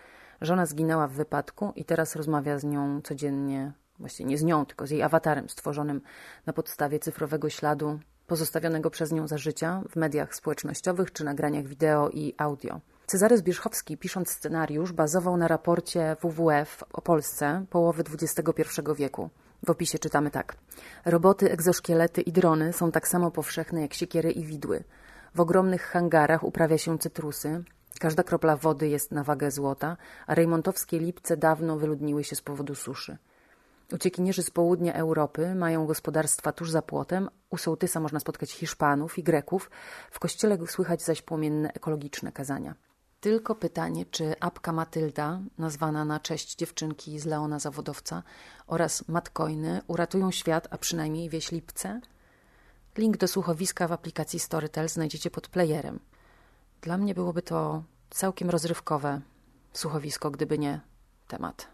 Żona 0.41 0.67
zginęła 0.67 1.07
w 1.07 1.13
wypadku 1.13 1.73
i 1.77 1.85
teraz 1.85 2.17
rozmawia 2.17 2.59
z 2.59 2.65
nią 2.65 3.01
codziennie, 3.03 3.73
właściwie 3.99 4.31
nie 4.31 4.39
z 4.39 4.43
nią, 4.43 4.67
tylko 4.67 4.87
z 4.87 4.91
jej 4.91 5.03
awatarem 5.03 5.49
stworzonym 5.49 6.01
na 6.47 6.53
podstawie 6.53 6.99
cyfrowego 6.99 7.51
śladu 7.51 8.01
pozostawionego 8.27 8.91
przez 8.91 9.13
nią 9.13 9.29
za 9.29 9.39
życia 9.39 9.83
w 9.91 9.97
mediach 9.97 10.35
społecznościowych 10.35 11.13
czy 11.13 11.25
nagraniach 11.25 11.67
wideo 11.67 12.11
i 12.11 12.35
audio. 12.39 12.81
Cezary 13.07 13.39
Zbierzchowski, 13.39 13.97
pisząc 13.97 14.31
scenariusz, 14.31 14.93
bazował 14.93 15.37
na 15.37 15.49
raporcie 15.49 16.17
WWF 16.23 16.85
o 16.93 17.03
Polsce 17.03 17.65
połowy 17.71 18.05
XXI 18.13 18.63
wieku. 18.97 19.31
W 19.67 19.71
opisie 19.71 19.99
czytamy 19.99 20.31
tak. 20.31 20.57
Roboty, 21.05 21.53
egzoszkielety 21.53 22.21
i 22.21 22.33
drony 22.33 22.73
są 22.73 22.93
tak 22.93 23.09
samo 23.09 23.31
powszechne 23.31 23.81
jak 23.81 23.95
siekiery 23.95 24.31
i 24.31 24.45
widły. 24.45 24.85
W 25.35 25.41
ogromnych 25.41 25.83
hangarach 25.83 26.45
uprawia 26.45 26.79
się 26.79 26.99
cytrusy, 26.99 27.65
Każda 28.01 28.23
kropla 28.23 28.57
wody 28.57 28.89
jest 28.89 29.13
na 29.13 29.25
wagę 29.25 29.51
złota, 29.51 29.97
a 30.27 30.35
rejmontowskie 30.35 30.99
lipce 30.99 31.37
dawno 31.37 31.77
wyludniły 31.77 32.25
się 32.25 32.37
z 32.37 32.41
powodu 32.41 32.75
suszy. 32.75 33.17
Uciekinierzy 33.93 34.43
z 34.43 34.51
południa 34.51 34.95
Europy 34.95 35.55
mają 35.55 35.87
gospodarstwa 35.87 36.53
tuż 36.53 36.71
za 36.71 36.83
płotem, 36.83 37.29
u 37.51 37.57
sołtysa 37.57 38.01
można 38.01 38.21
spotkać 38.21 38.53
Hiszpanów 38.53 39.19
i 39.19 39.23
Greków, 39.23 39.71
w 40.11 40.19
kościele 40.19 40.59
słychać 40.67 41.03
zaś 41.03 41.23
płomienne 41.23 41.73
ekologiczne 41.73 42.33
kazania. 42.33 42.75
Tylko 43.21 43.55
pytanie, 43.55 44.07
czy 44.07 44.35
apka 44.41 44.73
Matylda, 44.73 45.41
nazwana 45.59 46.05
na 46.05 46.21
cześć 46.21 46.57
dziewczynki 46.57 47.19
z 47.19 47.27
Leona 47.27 47.59
Zawodowca, 47.59 48.23
oraz 48.67 49.09
Matkojny 49.09 49.81
uratują 49.87 50.31
świat, 50.31 50.69
a 50.71 50.79
przynajmniej 50.79 51.29
wieś 51.29 51.53
Lipce? 51.53 52.01
Link 52.99 53.17
do 53.17 53.29
słuchowiska 53.29 53.89
w 53.89 53.93
aplikacji 53.93 54.39
Storytel 54.39 54.89
znajdziecie 54.89 55.31
pod 55.31 55.49
playerem. 55.49 56.01
Dla 56.83 56.99
mnie 56.99 57.15
byłoby 57.15 57.43
to 57.43 57.83
całkiem 58.11 58.51
rozrywkowe 58.51 59.21
słuchowisko, 59.73 60.31
gdyby 60.31 60.59
nie 60.59 60.81
temat. 61.29 61.69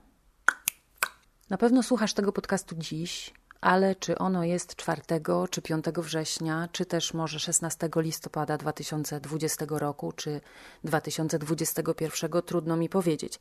Na 1.51 1.57
pewno 1.57 1.83
słuchasz 1.83 2.15
tego 2.15 2.33
podcastu 2.33 2.75
dziś, 2.79 3.35
ale 3.61 3.95
czy 3.95 4.19
ono 4.19 4.45
jest 4.45 4.77
4 4.77 5.03
czy 5.51 5.63
5 5.63 5.85
września, 5.97 6.69
czy 6.73 6.87
też 6.87 7.15
może 7.15 7.39
16 7.39 7.89
listopada 7.97 8.59
2020 8.59 9.67
roku, 9.69 10.13
czy 10.13 10.41
2021, 10.85 12.31
trudno 12.47 12.77
mi 12.77 12.89
powiedzieć. 12.89 13.41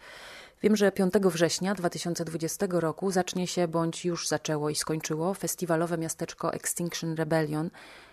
Wiem, 0.61 0.75
że 0.75 0.91
5 0.91 1.13
września 1.13 1.75
2020 1.75 2.65
roku 2.69 3.11
zacznie 3.11 3.47
się, 3.47 3.67
bądź 3.67 4.05
już 4.05 4.27
zaczęło 4.27 4.69
i 4.69 4.75
skończyło, 4.75 5.33
festiwalowe 5.33 5.97
miasteczko 5.97 6.53
Extinction 6.53 7.15
Rebellion 7.15 7.69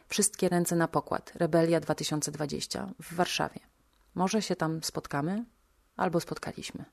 Wszystkie 0.09 0.49
ręce 0.49 0.77
na 0.77 0.88
pokład 0.88 1.33
Rebelia 1.35 1.81
2020 1.81 2.88
w 3.03 3.15
Warszawie. 3.15 3.61
Może 4.15 4.43
się 4.43 4.57
tam 4.57 4.83
spotkamy, 4.83 5.45
albo 5.97 6.21
spotkaliśmy. 6.21 6.85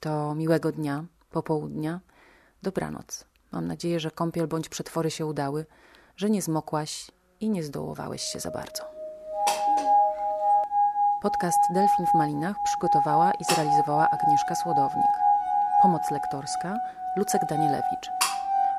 To 0.00 0.34
miłego 0.34 0.72
dnia, 0.72 1.04
popołudnia, 1.30 2.00
dobranoc. 2.62 3.24
Mam 3.52 3.66
nadzieję, 3.66 4.00
że 4.00 4.10
kąpiel 4.10 4.48
bądź 4.48 4.68
przetwory 4.68 5.10
się 5.10 5.26
udały, 5.26 5.66
że 6.16 6.30
nie 6.30 6.42
zmokłaś 6.42 7.10
i 7.40 7.50
nie 7.50 7.62
zdołowałeś 7.62 8.22
się 8.22 8.40
za 8.40 8.50
bardzo. 8.50 8.82
Podcast 11.22 11.58
Delfin 11.74 12.06
w 12.06 12.14
Malinach 12.14 12.56
przygotowała 12.64 13.32
i 13.32 13.44
zrealizowała 13.44 14.10
Agnieszka 14.10 14.54
Słodownik. 14.54 15.12
Pomoc 15.82 16.10
lektorska 16.10 16.78
Lucek 17.16 17.42
Danielewicz. 17.48 18.10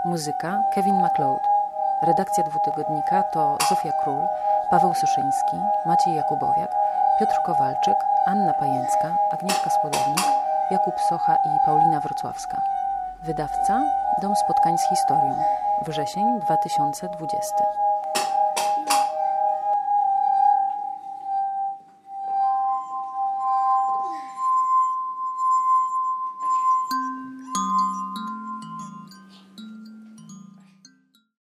Muzyka 0.05 0.63
Kevin 0.75 0.95
MacLeod. 1.01 1.52
Redakcja 2.03 2.43
dwutygodnika 2.43 3.23
to 3.23 3.57
Zofia 3.69 3.91
Król, 4.03 4.27
Paweł 4.69 4.93
Soszyński, 4.93 5.57
Maciej 5.85 6.15
Jakubowiak, 6.15 6.71
Piotr 7.19 7.35
Kowalczyk, 7.45 7.97
Anna 8.25 8.53
Pajęcka, 8.53 9.17
Agnieszka 9.31 9.69
Słodownik, 9.69 10.25
Jakub 10.71 10.93
Socha 11.09 11.35
i 11.35 11.65
Paulina 11.65 11.99
Wrocławska. 11.99 12.61
Wydawca 13.23 13.81
Dom 14.21 14.35
Spotkań 14.35 14.77
z 14.77 14.89
Historią. 14.89 15.35
Wrzesień 15.87 16.39
2020. 16.39 17.82